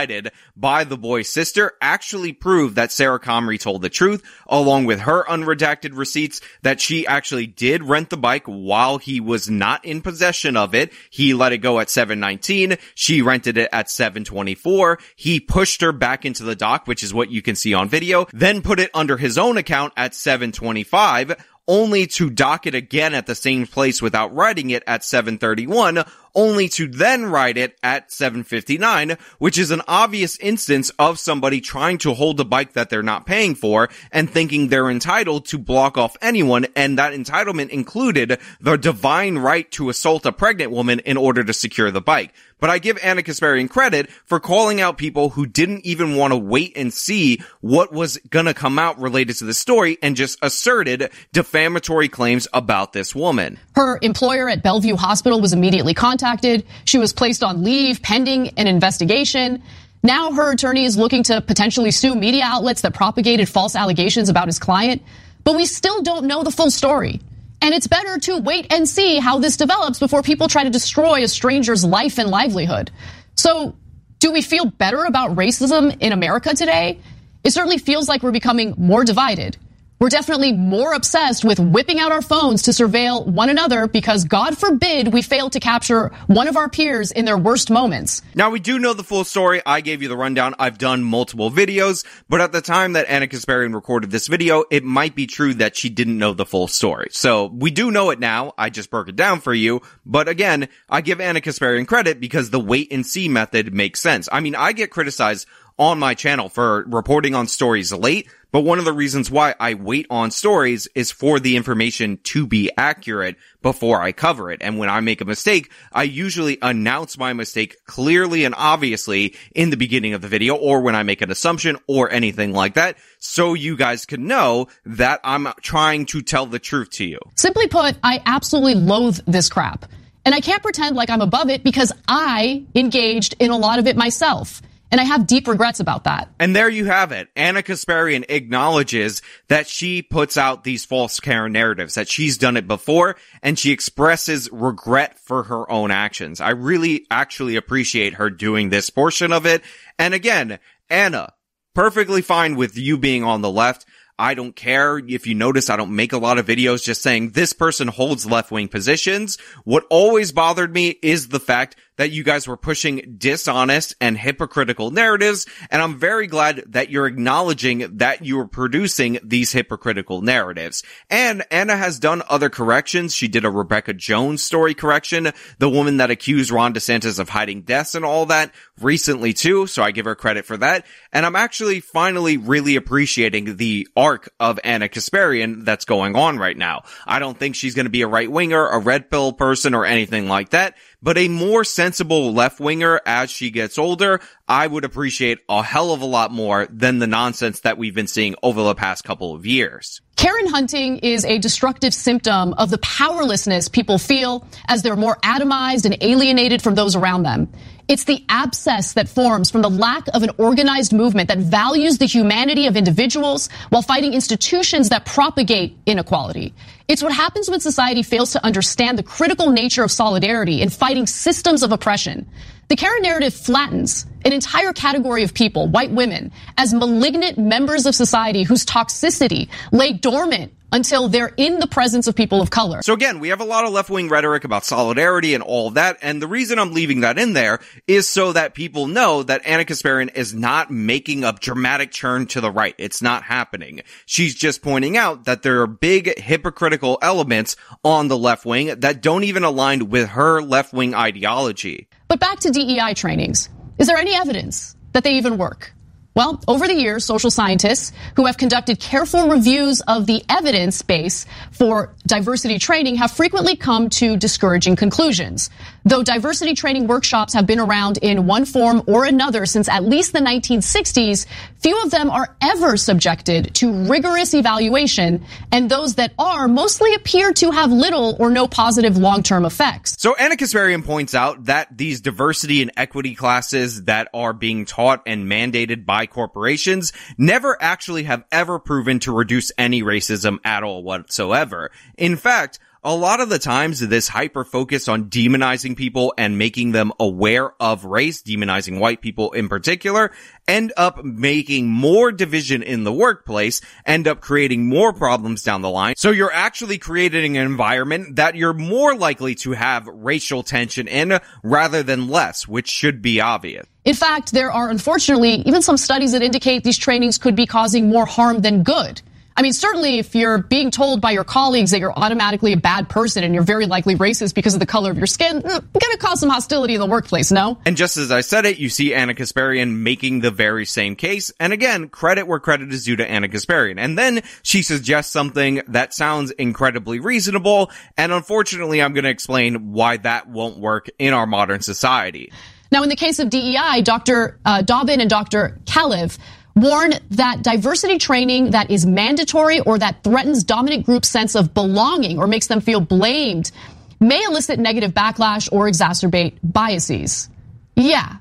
by 0.55 0.83
the 0.83 0.97
boy's 0.97 1.29
sister 1.29 1.73
actually 1.81 2.33
prove 2.33 2.75
that 2.75 2.91
Sarah 2.91 3.19
Comrie 3.19 3.59
told 3.59 3.81
the 3.81 3.89
truth, 3.89 4.23
along 4.47 4.85
with 4.85 5.01
her 5.01 5.23
unredacted 5.25 5.95
receipts 5.95 6.41
that 6.62 6.81
she 6.81 7.07
actually 7.07 7.47
did 7.47 7.83
rent 7.83 8.09
the 8.09 8.17
bike 8.17 8.45
while 8.45 8.97
he 8.97 9.19
was 9.19 9.49
not 9.49 9.83
in 9.85 10.01
possession 10.01 10.57
of 10.57 10.75
it. 10.75 10.91
He 11.09 11.33
let 11.33 11.53
it 11.53 11.59
go 11.59 11.79
at 11.79 11.89
719. 11.89 12.77
She 12.95 13.21
rented 13.21 13.57
it 13.57 13.69
at 13.71 13.89
724. 13.89 14.99
He 15.15 15.39
pushed 15.39 15.81
her 15.81 15.91
back 15.91 16.25
into 16.25 16.43
the 16.43 16.55
dock, 16.55 16.88
which 16.88 17.03
is 17.03 17.13
what 17.13 17.31
you 17.31 17.41
can 17.41 17.55
see 17.55 17.73
on 17.73 17.89
video, 17.89 18.27
then 18.33 18.62
put 18.62 18.79
it 18.79 18.91
under 18.93 19.17
his 19.17 19.38
own 19.38 19.57
account 19.57 19.93
at 19.97 20.15
725 20.15 21.35
only 21.69 22.07
to 22.07 22.31
dock 22.31 22.65
it 22.65 22.73
again 22.73 23.13
at 23.13 23.27
the 23.27 23.35
same 23.35 23.67
place 23.67 24.01
without 24.01 24.33
writing 24.33 24.71
it 24.71 24.83
at 24.88 25.03
731, 25.03 26.03
only 26.36 26.70
to 26.70 26.88
then 26.88 27.26
write 27.26 27.58
it 27.58 27.78
at 27.84 28.12
759, 28.12 29.18
which 29.38 29.58
is 29.58 29.72
an 29.72 29.82
obvious 29.88 30.38
instance 30.39 30.92
of 31.00 31.20
somebody 31.20 31.62
trying 31.62 31.98
to 32.00 32.13
hold 32.13 32.39
a 32.39 32.46
bike 32.46 32.74
that 32.74 32.89
they're 32.89 33.04
not 33.04 33.26
paying 33.26 33.56
for 33.56 33.89
and 34.12 34.30
thinking 34.30 34.68
they're 34.68 34.89
entitled 34.89 35.46
to 35.48 35.58
block 35.58 35.98
off 35.98 36.18
anyone. 36.22 36.68
And 36.76 36.98
that 36.98 37.13
entitlement 37.13 37.70
included 37.70 38.39
the 38.60 38.78
divine 38.78 39.38
right 39.38 39.70
to 39.72 39.89
assault 39.89 40.26
a 40.26 40.32
pregnant 40.32 40.72
woman 40.72 41.00
in 41.00 41.18
order 41.18 41.44
to 41.44 41.54
secure 41.54 41.92
the 41.92 42.02
bike. 42.02 42.34
But 42.60 42.69
I 42.69 42.80
give 42.80 42.98
Ana 43.04 43.22
Kasparian 43.22 43.69
credit 43.69 44.10
for 44.26 44.39
calling 44.39 44.82
out 44.82 44.98
people 44.98 45.30
who 45.30 45.45
didn't 45.45 45.86
even 45.86 46.15
want 46.15 46.34
to 46.34 46.38
wait 46.38 46.74
and 46.76 46.93
see 46.93 47.41
what 47.62 47.91
was 47.91 48.17
gonna 48.30 48.54
come 48.54 48.78
out 48.78 49.00
related 49.00 49.38
to 49.38 49.45
the 49.45 49.54
story 49.54 49.98
and 50.02 50.15
just 50.15 50.38
asserted 50.41 51.10
defamatory 51.32 52.10
claims 52.10 52.48
about 52.54 52.93
this 52.93 53.15
woman. 53.15 53.60
Her 53.76 54.00
employer 54.02 54.50
at 54.50 54.63
Bellevue 54.63 54.95
Hospital 54.95 55.39
was 55.39 55.54
immediately 55.54 55.93
contacted. 55.93 56.65
She 56.86 56.98
was 56.98 57.13
placed 57.13 57.43
on 57.43 57.63
leave 57.63 58.02
pending 58.02 58.50
an 58.58 58.67
investigation. 58.67 59.63
Now 60.04 60.32
her 60.32 60.52
attorney 60.52 60.86
is 60.86 60.98
looking 60.98 61.24
to 61.24 61.41
potentially 61.41 61.91
sue 61.91 62.15
media 62.15 62.43
outlets 62.45 62.82
that 62.82 62.93
propagated 62.93 63.50
false 63.50 63.76
allegations 63.76 64.30
about 64.30 64.48
his 64.48 64.60
client. 64.60 65.02
But 65.43 65.56
we 65.56 65.65
still 65.65 66.02
don't 66.02 66.26
know 66.26 66.43
the 66.43 66.52
full 66.52 66.72
story. 66.72 67.22
And 67.62 67.74
it's 67.74 67.88
better 67.88 68.17
to 68.19 68.38
wait 68.38 68.67
and 68.72 68.88
see 68.88 69.17
how 69.17 69.39
this 69.39 69.58
develops 69.58 70.00
before 70.00 70.22
people 70.22 70.48
try 70.48 70.63
to 70.63 70.69
destroy 70.69 71.24
a 71.24 71.28
stranger's 71.28 71.84
life 71.84 72.17
and 72.17 72.30
livelihood. 72.30 72.91
So, 73.36 73.76
do 74.19 74.32
we 74.32 74.41
feel 74.41 74.65
better 74.65 75.06
about 75.06 75.36
racism 75.36 75.95
in 76.00 76.12
America 76.12 76.54
today? 76.54 77.00
It 77.43 77.52
certainly 77.52 77.78
feels 77.78 78.10
like 78.10 78.22
we're 78.22 78.32
becoming 78.32 78.76
more 78.78 79.06
divided. 79.06 79.58
We're 79.99 80.07
definitely 80.07 80.53
more 80.53 80.93
obsessed 80.93 81.43
with 81.43 81.59
whipping 81.59 81.99
out 81.99 82.13
our 82.13 82.21
phones 82.21 82.62
to 82.63 82.71
surveil 82.71 83.27
one 83.27 83.49
another 83.49 83.85
because 83.85 84.23
God 84.23 84.57
forbid 84.57 85.12
we 85.12 85.21
fail 85.21 85.49
to 85.49 85.59
capture 85.59 86.13
one 86.27 86.47
of 86.47 86.55
our 86.55 86.69
peers 86.69 87.12
in 87.12 87.25
their 87.25 87.38
worst 87.38 87.69
moments. 87.69 88.21
Now 88.33 88.49
we 88.49 88.62
do 88.62 88.79
know 88.79 88.93
the 88.93 89.03
full 89.03 89.25
story. 89.25 89.62
I 89.65 89.81
gave 89.81 90.01
you 90.01 90.07
the 90.07 90.15
rundown. 90.15 90.55
I've 90.57 90.77
done 90.77 91.03
multiple 91.03 91.51
videos, 91.51 92.05
but 92.29 92.39
at 92.39 92.53
the 92.53 92.62
time 92.62 92.93
that 92.93 93.09
Ana 93.09 93.27
Kasparian 93.27 93.75
recorded 93.75 94.09
this 94.09 94.27
video, 94.27 94.63
it 94.71 94.85
might 94.85 95.15
be 95.15 95.27
true 95.27 95.53
that 95.55 95.75
she 95.75 95.89
didn't 95.89 96.17
know 96.17 96.33
the 96.33 96.45
full 96.45 96.69
story. 96.69 97.09
So 97.12 97.47
we 97.47 97.69
do 97.69 97.91
know 97.91 98.12
it 98.12 98.19
now. 98.19 98.53
I 98.57 98.69
just 98.69 98.89
broke 98.89 99.09
it 99.09 99.17
down 99.17 99.41
for 99.41 99.53
you. 99.53 99.81
But 100.05 100.29
again, 100.29 100.69
I 100.89 101.01
give 101.01 101.19
Ana 101.19 101.41
Kasparian 101.41 101.85
credit 101.85 102.21
because 102.21 102.51
the 102.51 102.59
wait 102.62 102.93
and 102.93 103.05
see 103.05 103.27
method 103.27 103.73
makes 103.73 103.99
sense. 103.99 104.29
I 104.31 104.39
mean, 104.39 104.55
I 104.55 104.71
get 104.71 104.91
criticized 104.91 105.45
on 105.79 105.97
my 105.97 106.13
channel 106.13 106.49
for 106.49 106.83
reporting 106.88 107.33
on 107.33 107.47
stories 107.47 107.91
late. 107.93 108.29
But 108.51 108.62
one 108.62 108.79
of 108.79 108.85
the 108.85 108.93
reasons 108.93 109.29
why 109.29 109.53
I 109.59 109.75
wait 109.75 110.07
on 110.09 110.31
stories 110.31 110.88
is 110.95 111.12
for 111.12 111.39
the 111.39 111.55
information 111.55 112.17
to 112.23 112.47
be 112.47 112.71
accurate 112.77 113.35
before 113.62 114.01
I 114.01 114.12
cover 114.12 114.51
it. 114.51 114.62
And 114.62 114.79
when 114.79 114.89
I 114.89 115.01
make 115.01 115.21
a 115.21 115.25
mistake, 115.25 115.71
I 115.91 116.03
usually 116.03 116.57
announce 116.62 117.17
my 117.17 117.33
mistake 117.33 117.77
clearly 117.85 118.45
and 118.45 118.55
obviously 118.57 119.35
in 119.53 119.69
the 119.69 119.77
beginning 119.77 120.13
of 120.13 120.21
the 120.21 120.27
video 120.27 120.55
or 120.55 120.81
when 120.81 120.95
I 120.95 121.03
make 121.03 121.21
an 121.21 121.29
assumption 121.29 121.77
or 121.88 122.12
anything 122.12 122.51
like 122.51 122.73
that. 122.73 122.97
So 123.19 123.53
you 123.53 123.77
guys 123.77 124.07
can 124.07 124.25
know 124.25 124.67
that 124.83 125.19
I'm 125.23 125.47
trying 125.62 126.07
to 126.07 126.23
tell 126.23 126.47
the 126.47 126.59
truth 126.59 126.89
to 126.91 127.05
you. 127.05 127.19
Simply 127.35 127.67
put, 127.67 127.97
I 128.03 128.21
absolutely 128.25 128.75
loathe 128.75 129.19
this 129.27 129.49
crap. 129.49 129.85
And 130.25 130.33
I 130.33 130.41
can't 130.41 130.63
pretend 130.63 130.95
like 130.95 131.09
I'm 131.09 131.21
above 131.21 131.49
it 131.49 131.63
because 131.63 131.91
I 132.07 132.65
engaged 132.73 133.35
in 133.39 133.51
a 133.51 133.57
lot 133.57 133.79
of 133.79 133.88
it 133.88 133.95
myself. 133.95 134.62
And 134.91 134.99
I 134.99 135.04
have 135.04 135.28
deep 135.28 135.47
regrets 135.47 135.80
about 135.80 136.06
that. 136.06 136.30
And 136.39 136.56
there 136.56 136.69
you 136.69 136.86
have 136.86 137.12
it. 137.12 137.30
Ana 137.36 137.62
Kasparian 137.62 138.25
acknowledges 138.30 139.21
that 139.47 139.67
she 139.67 140.02
puts 140.02 140.38
out 140.38 140.63
these 140.63 140.86
false 140.86 141.19
Karen 141.19 141.52
narratives, 141.52 141.95
that 141.95 142.10
she's 142.10 142.38
done 142.38 142.58
it 142.58 142.67
before, 142.67 143.15
and 143.43 143.58
she 143.58 143.71
expresses 143.71 144.49
regret 144.52 145.19
for 145.19 145.43
her 145.43 145.71
own 145.71 145.91
actions. 145.91 146.41
I 146.41 146.52
really 146.52 147.06
actually 147.12 147.56
appreciate 147.56 148.15
her 148.15 148.30
doing 148.30 148.69
this 148.69 148.89
portion 148.89 149.32
of 149.32 149.45
it. 149.45 149.63
And 149.99 150.13
again, 150.13 150.60
Ana, 150.89 151.34
perfectly 151.75 152.21
fine 152.21 152.56
with 152.56 152.78
you 152.78 152.97
being 152.97 153.23
on 153.23 153.41
the 153.41 153.52
left. 153.52 153.86
I 154.19 154.34
don't 154.34 154.54
care. 154.54 154.97
If 154.97 155.28
you 155.28 155.34
notice, 155.34 155.69
I 155.69 155.78
don't 155.78 155.95
make 155.95 156.12
a 156.12 156.17
lot 156.17 156.38
of 156.39 156.45
videos 156.45 156.84
just 156.84 157.02
saying 157.02 157.30
this 157.30 157.54
person 157.54 157.88
holds 157.88 158.25
left 158.25 158.52
wing 158.52 158.67
positions. 158.67 159.38
What 159.63 159.86
always 159.89 160.34
bothered 160.34 160.73
me 160.73 160.89
is 161.02 161.30
the 161.30 161.39
fact 161.39 161.78
that 161.99 162.12
you 162.12 162.23
guys 162.23 162.47
were 162.47 162.55
pushing 162.55 163.15
dishonest 163.17 163.93
and 163.99 164.17
hypocritical 164.17 164.89
narratives. 164.89 165.45
And 165.69 165.81
I'm 165.81 165.99
very 165.99 166.27
glad 166.27 166.63
that 166.67 166.89
you're 166.89 167.07
acknowledging 167.07 167.97
that 167.97 168.25
you 168.25 168.39
are 168.39 168.47
producing 168.47 169.19
these 169.21 169.51
hypocritical 169.51 170.21
narratives. 170.21 170.81
And 171.09 171.43
Ana 171.51 171.75
has 171.75 171.99
done 171.99 172.23
other 172.29 172.49
corrections. 172.49 173.13
She 173.13 173.27
did 173.27 173.43
a 173.43 173.51
Rebekah 173.51 173.95
Jones 173.95 174.41
story 174.41 174.73
correction, 174.73 175.33
the 175.57 175.69
woman 175.69 175.97
that 175.97 176.09
accused 176.09 176.51
Ron 176.51 176.73
DeSantis 176.73 177.19
of 177.19 177.27
hiding 177.27 177.63
deaths 177.63 177.95
and 177.95 178.05
all 178.05 178.27
that 178.27 178.53
recently 178.79 179.33
too. 179.33 179.67
So 179.67 179.83
I 179.83 179.91
give 179.91 180.05
her 180.05 180.15
credit 180.15 180.45
for 180.45 180.55
that. 180.55 180.85
And 181.12 181.25
I'm 181.25 181.35
actually 181.35 181.81
finally 181.81 182.38
really 182.38 182.77
appreciating 182.77 183.57
the 183.57 183.89
arc 183.97 184.29
of 184.39 184.57
Ana 184.63 184.88
Kasparian 184.88 185.65
that's 185.65 185.83
going 185.83 186.15
on 186.15 186.38
right 186.38 186.55
now. 186.55 186.83
I 187.05 187.19
don't 187.19 187.38
think 187.38 187.55
she's 187.55 187.75
going 187.75 187.88
to 187.88 187.91
be 187.91 188.03
a 188.03 188.07
right 188.07 188.31
winger, 188.31 188.65
a 188.65 188.79
red 188.79 189.12
pill 189.12 189.33
person 189.33 189.75
or 189.75 189.85
anything 189.85 190.29
like 190.29 190.51
that 190.51 190.75
but 191.01 191.17
a 191.17 191.27
more 191.27 191.63
sensible 191.63 192.33
left 192.33 192.59
winger 192.59 192.99
as 193.05 193.29
she 193.29 193.51
gets 193.51 193.77
older, 193.77 194.19
I 194.47 194.67
would 194.67 194.83
appreciate 194.83 195.39
a 195.47 195.63
hell 195.63 195.91
of 195.91 196.01
a 196.01 196.05
lot 196.05 196.31
more 196.31 196.67
than 196.69 196.99
the 196.99 197.07
nonsense 197.07 197.62
that 197.62 197.77
we've 197.77 197.95
been 197.95 198.07
seeing 198.07 198.35
over 198.43 198.62
the 198.62 198.75
past 198.75 199.03
couple 199.03 199.33
of 199.33 199.45
years. 199.45 200.01
Karen 200.15 200.47
hunting 200.47 200.97
is 200.97 201.23
a 201.23 201.38
destructive 201.38 201.93
symptom 201.93 202.53
of 202.55 202.69
the 202.69 202.77
powerlessness 202.79 203.69
people 203.69 203.97
feel 203.97 204.45
as 204.67 204.83
they're 204.83 204.97
more 204.97 205.15
atomized 205.23 205.85
and 205.85 205.97
alienated 206.01 206.62
from 206.62 206.75
those 206.75 206.93
around 206.93 207.23
them. 207.23 207.49
It's 207.88 208.03
the 208.03 208.23
abscess 208.27 208.93
that 208.93 209.07
forms 209.07 209.49
from 209.49 209.62
the 209.62 209.69
lack 209.69 210.07
of 210.13 210.21
an 210.21 210.31
organized 210.38 210.91
movement 210.91 211.29
that 211.29 211.39
values 211.39 211.99
the 211.99 212.05
humanity 212.05 212.67
of 212.67 212.75
individuals 212.75 213.49
while 213.69 213.81
fighting 213.81 214.13
institutions 214.13 214.89
that 214.89 215.05
propagate 215.05 215.77
inequality. 215.85 216.53
It's 216.89 217.04
what 217.04 217.13
happens 217.13 217.52
when 217.52 217.60
society 217.60 218.02
fails 218.02 218.32
to 218.32 218.43
understand 218.43 218.97
the 218.97 219.04
critical 219.04 219.52
nature 219.52 219.84
of 219.84 219.91
solidarity 219.91 220.63
in 220.63 220.69
fighting 220.71 221.06
systems 221.06 221.62
of 221.62 221.71
oppression. 221.71 222.28
The 222.69 222.75
Karen 222.75 223.01
narrative 223.01 223.34
flattens 223.34 224.05
an 224.23 224.32
entire 224.32 224.73
category 224.73 225.23
of 225.23 225.34
people, 225.34 225.67
white 225.67 225.89
women, 225.89 226.32
as 226.55 226.71
malignant 226.71 227.39
members 227.39 227.88
of 227.88 227.95
society 227.95 228.43
whose 228.43 228.63
toxicity 228.63 229.49
lay 229.71 229.93
dormant 229.93 230.53
until 230.71 231.08
they're 231.08 231.34
in 231.36 231.58
the 231.58 231.65
presence 231.65 232.05
of 232.05 232.15
people 232.15 232.41
of 232.41 232.51
color. 232.51 232.84
So 232.84 232.93
again, 232.93 233.19
we 233.19 233.29
have 233.29 233.41
a 233.41 233.45
lot 233.45 233.65
of 233.65 233.71
left 233.71 233.89
wing 233.89 234.08
rhetoric 234.08 234.43
about 234.43 234.65
solidarity 234.65 235.34
and 235.34 235.41
all 235.41 235.71
that. 235.71 235.97
And 236.03 236.21
the 236.21 236.27
reason 236.27 236.60
I'm 236.60 236.71
leaving 236.71 236.99
that 236.99 237.17
in 237.17 237.34
there 237.34 237.58
is 237.88 238.08
so 238.08 238.34
that 238.34 238.53
people 238.53 238.86
know 238.86 239.23
that 239.23 239.47
Ana 239.47 239.65
Kasparian 239.65 240.15
is 240.15 240.36
not 240.36 240.69
making 240.69 241.23
a 241.23 241.34
dramatic 241.34 241.91
turn 241.91 242.27
to 242.27 242.41
the 242.41 242.51
right. 242.51 242.75
It's 242.77 243.01
not 243.01 243.23
happening. 243.23 243.82
She's 244.05 244.36
just 244.36 244.62
pointing 244.62 244.95
out 244.95 245.25
that 245.25 245.41
there 245.41 245.62
are 245.62 245.67
big 245.67 246.19
hypocritical 246.19 246.99
elements 247.01 247.55
on 247.84 248.10
the 248.10 248.17
left 248.17 248.45
wing 248.45 248.79
that 248.82 249.01
don't 249.01 249.23
even 249.23 249.43
align 249.43 249.89
with 249.89 250.10
her 250.10 250.39
left 250.39 250.71
wing 250.71 250.93
ideology. 250.93 251.88
But 252.10 252.19
back 252.19 252.39
to 252.39 252.50
DEI 252.50 252.95
trainings. 252.95 253.50
Is 253.78 253.86
there 253.86 253.95
any 253.95 254.15
evidence 254.15 254.76
that 254.93 255.04
they 255.04 255.13
even 255.13 255.38
work? 255.38 255.74
Well, 256.15 256.41
over 256.48 256.67
the 256.67 256.74
years, 256.74 257.06
social 257.06 257.30
scientists 257.30 257.93
who 258.15 258.26
have 258.26 258.38
conducted 258.38 258.80
careful 258.80 259.30
reviews 259.30 259.82
of 259.82 260.06
the 260.06 260.24
evidence 260.28 260.82
base 260.82 261.26
for 261.52 261.93
diversity 262.06 262.58
training 262.58 262.95
have 262.95 263.12
frequently 263.12 263.56
come 263.56 263.89
to 263.91 264.17
discouraging 264.17 264.76
conclusions. 264.76 265.50
Though 265.86 266.04
diversity 266.04 266.56
training 266.56 266.88
workshops 266.88 267.34
have 267.34 267.45
been 267.45 267.60
around 267.60 268.00
in 268.02 268.26
one 268.26 268.45
form 268.45 268.84
or 268.88 269.06
another 269.06 269.45
since 269.45 269.69
at 269.69 269.84
least 269.84 270.12
the 270.12 270.19
1960s, 270.19 271.26
few 271.60 271.82
of 271.84 271.91
them 271.91 272.10
are 272.10 272.36
ever 272.41 272.76
subjected 272.76 273.54
to 273.56 273.72
rigorous 273.86 274.34
evaluation, 274.34 275.24
and 275.52 275.69
those 275.69 275.95
that 275.95 276.13
are 276.19 276.48
mostly 276.48 276.93
appear 276.95 277.32
to 277.34 277.52
have 277.52 277.72
little 277.72 278.15
or 278.19 278.30
no 278.30 278.48
positive 278.48 278.98
long-term 278.98 279.45
effects. 279.45 279.95
So 280.00 280.15
Ana 280.15 280.36
Kasparian 280.36 280.84
points 280.84 281.15
out 281.15 281.45
that 281.45 281.76
these 281.76 282.02
diversity 282.02 282.62
and 282.62 282.72
equity 282.76 283.15
classes 283.15 283.84
that 283.84 284.10
are 284.13 284.34
being 284.34 284.65
taught 284.65 285.04
and 285.06 285.32
mandated 285.32 285.86
by 285.86 285.98
corporations 286.05 286.93
never 287.17 287.57
actually 287.62 288.03
have 288.03 288.23
ever 288.31 288.59
proven 288.59 288.99
to 288.99 289.12
reduce 289.12 289.51
any 289.57 289.81
racism 289.81 290.38
at 290.43 290.63
all 290.63 290.83
whatsoever. 290.83 291.71
In 291.97 292.15
fact, 292.15 292.59
a 292.84 292.96
lot 292.96 293.20
of 293.20 293.28
the 293.28 293.39
times 293.39 293.82
this 293.82 294.08
hyper 294.08 294.46
focus 294.46 294.88
on 294.88 295.10
demonizing 295.10 295.76
people 295.76 296.13
and 296.18 296.38
making 296.38 296.72
them 296.72 296.94
aware 296.98 297.52
of 297.62 297.84
race, 297.84 298.24
demonizing 298.24 298.80
white 298.80 299.02
people 299.02 299.34
in 299.34 299.50
particular, 299.50 300.12
end 300.48 300.72
up 300.78 301.04
making 301.04 301.68
more 301.68 302.12
division 302.12 302.63
in 302.63 302.86
the 302.86 302.94
workplace, 302.94 303.60
end 303.86 304.08
up 304.08 304.22
creating 304.22 304.68
more 304.68 304.94
problems 304.94 305.44
down 305.44 305.62
the 305.62 305.70
line. 305.70 305.96
So 305.98 306.12
you're 306.12 306.32
actually 306.32 306.78
creating 306.78 307.38
an 307.38 307.46
environment 307.46 308.15
that 308.15 308.36
you're 308.36 308.54
more 308.54 308.96
likely 308.96 309.36
to 309.36 309.52
have 309.52 309.86
racial 309.88 310.42
tension 310.42 310.88
in 310.88 311.20
rather 311.44 311.84
than 311.84 312.08
less, 312.08 312.48
which 312.48 312.70
should 312.70 313.02
be 313.02 313.20
obvious. 313.20 313.65
In 313.84 313.96
fact, 313.96 314.32
there 314.32 314.52
are 314.52 314.70
unfortunately 314.70 315.36
even 315.46 315.62
some 315.62 315.78
studies 315.78 316.13
that 316.13 316.22
indicate 316.22 316.63
these 316.63 316.78
trainings 316.78 317.18
could 317.18 317.36
be 317.36 317.46
causing 317.46 317.89
more 317.89 318.06
harm 318.06 318.39
than 318.42 318.63
good. 318.63 319.02
I 319.39 319.41
mean, 319.41 319.54
certainly 319.54 319.99
if 319.99 320.15
you're 320.15 320.39
being 320.39 320.69
told 320.69 320.99
by 320.99 321.12
your 321.12 321.23
colleagues 321.23 321.71
that 321.71 321.80
you're 321.80 321.97
automatically 321.97 322.52
a 322.52 322.58
bad 322.58 322.89
person 322.89 323.23
and 323.23 323.34
you're 323.34 323.41
very 323.41 323.67
likely 323.67 323.95
racist 323.95 324.36
because 324.36 324.54
of 324.54 324.60
the 324.60 324.65
color 324.65 324.91
of 324.91 324.97
your 324.97 325.08
skin, 325.08 325.41
mm, 325.41 325.43
going 325.43 325.63
to 325.73 325.97
cause 325.97 326.19
some 326.19 326.30
hostility 326.30 326.73
in 326.75 326.82
the 326.82 326.86
workplace, 326.86 327.32
no? 327.32 327.58
And 327.65 327.78
just 327.78 327.95
as 327.95 328.12
I 328.12 328.19
said 328.19 328.45
it, 328.45 328.58
you 328.58 328.67
see 328.67 328.93
Ana 328.93 329.13
Kasparian 329.13 329.78
making 329.78 330.19
the 330.19 330.30
very 330.30 330.65
same 330.65 330.97
case. 330.97 331.32
And 331.39 331.54
again, 331.54 331.88
credit 331.88 332.28
where 332.28 332.41
credit 332.41 332.73
is 332.73 332.84
due 332.84 332.97
to 332.97 333.10
Ana 333.10 333.30
Kasparian. 333.30 333.80
And 333.80 333.97
then 333.97 334.23
she 334.43 334.62
suggests 334.62 335.13
something 335.13 335.62
that 335.69 335.93
sounds 335.93 336.32
incredibly 336.32 336.99
reasonable. 336.99 337.71
And 337.95 338.12
unfortunately, 338.12 338.82
I'm 338.82 338.91
going 338.91 339.06
to 339.06 339.10
explain 339.10 339.71
why 339.71 339.95
that 339.95 340.28
won't 340.28 340.60
work 340.60 340.89
in 340.99 341.13
our 341.13 341.25
modern 341.25 341.62
society. 341.62 342.34
Now, 342.73 342.84
in 342.84 342.89
the 342.89 342.97
case 342.97 343.19
of 343.19 343.30
DEI, 343.30 343.82
Dr. 343.84 344.38
Uh, 344.45 344.62
Dobbin 344.62 344.99
and 344.99 345.10
Dr. 345.10 345.60
Kalev 345.63 346.17
warn 346.62 346.93
that 347.12 347.41
diversity 347.41 347.98
training 347.98 348.52
that 348.52 348.72
is 348.72 348.86
mandatory 348.86 349.60
or 349.60 349.78
that 349.78 350.04
threatens 350.04 350.43
dominant 350.43 350.86
group 350.86 351.06
sense 351.06 351.36
of 351.36 351.54
belonging 351.54 352.19
or 352.19 352.28
makes 352.28 352.48
them 352.48 352.62
feel 352.62 352.80
blamed 352.80 353.52
may 354.00 354.24
elicit 354.24 354.60
negative 354.60 354.93
backlash 354.93 355.50
or 355.52 355.67
exacerbate 355.67 356.38
biases. 356.43 357.30
Yeah. 357.76 358.17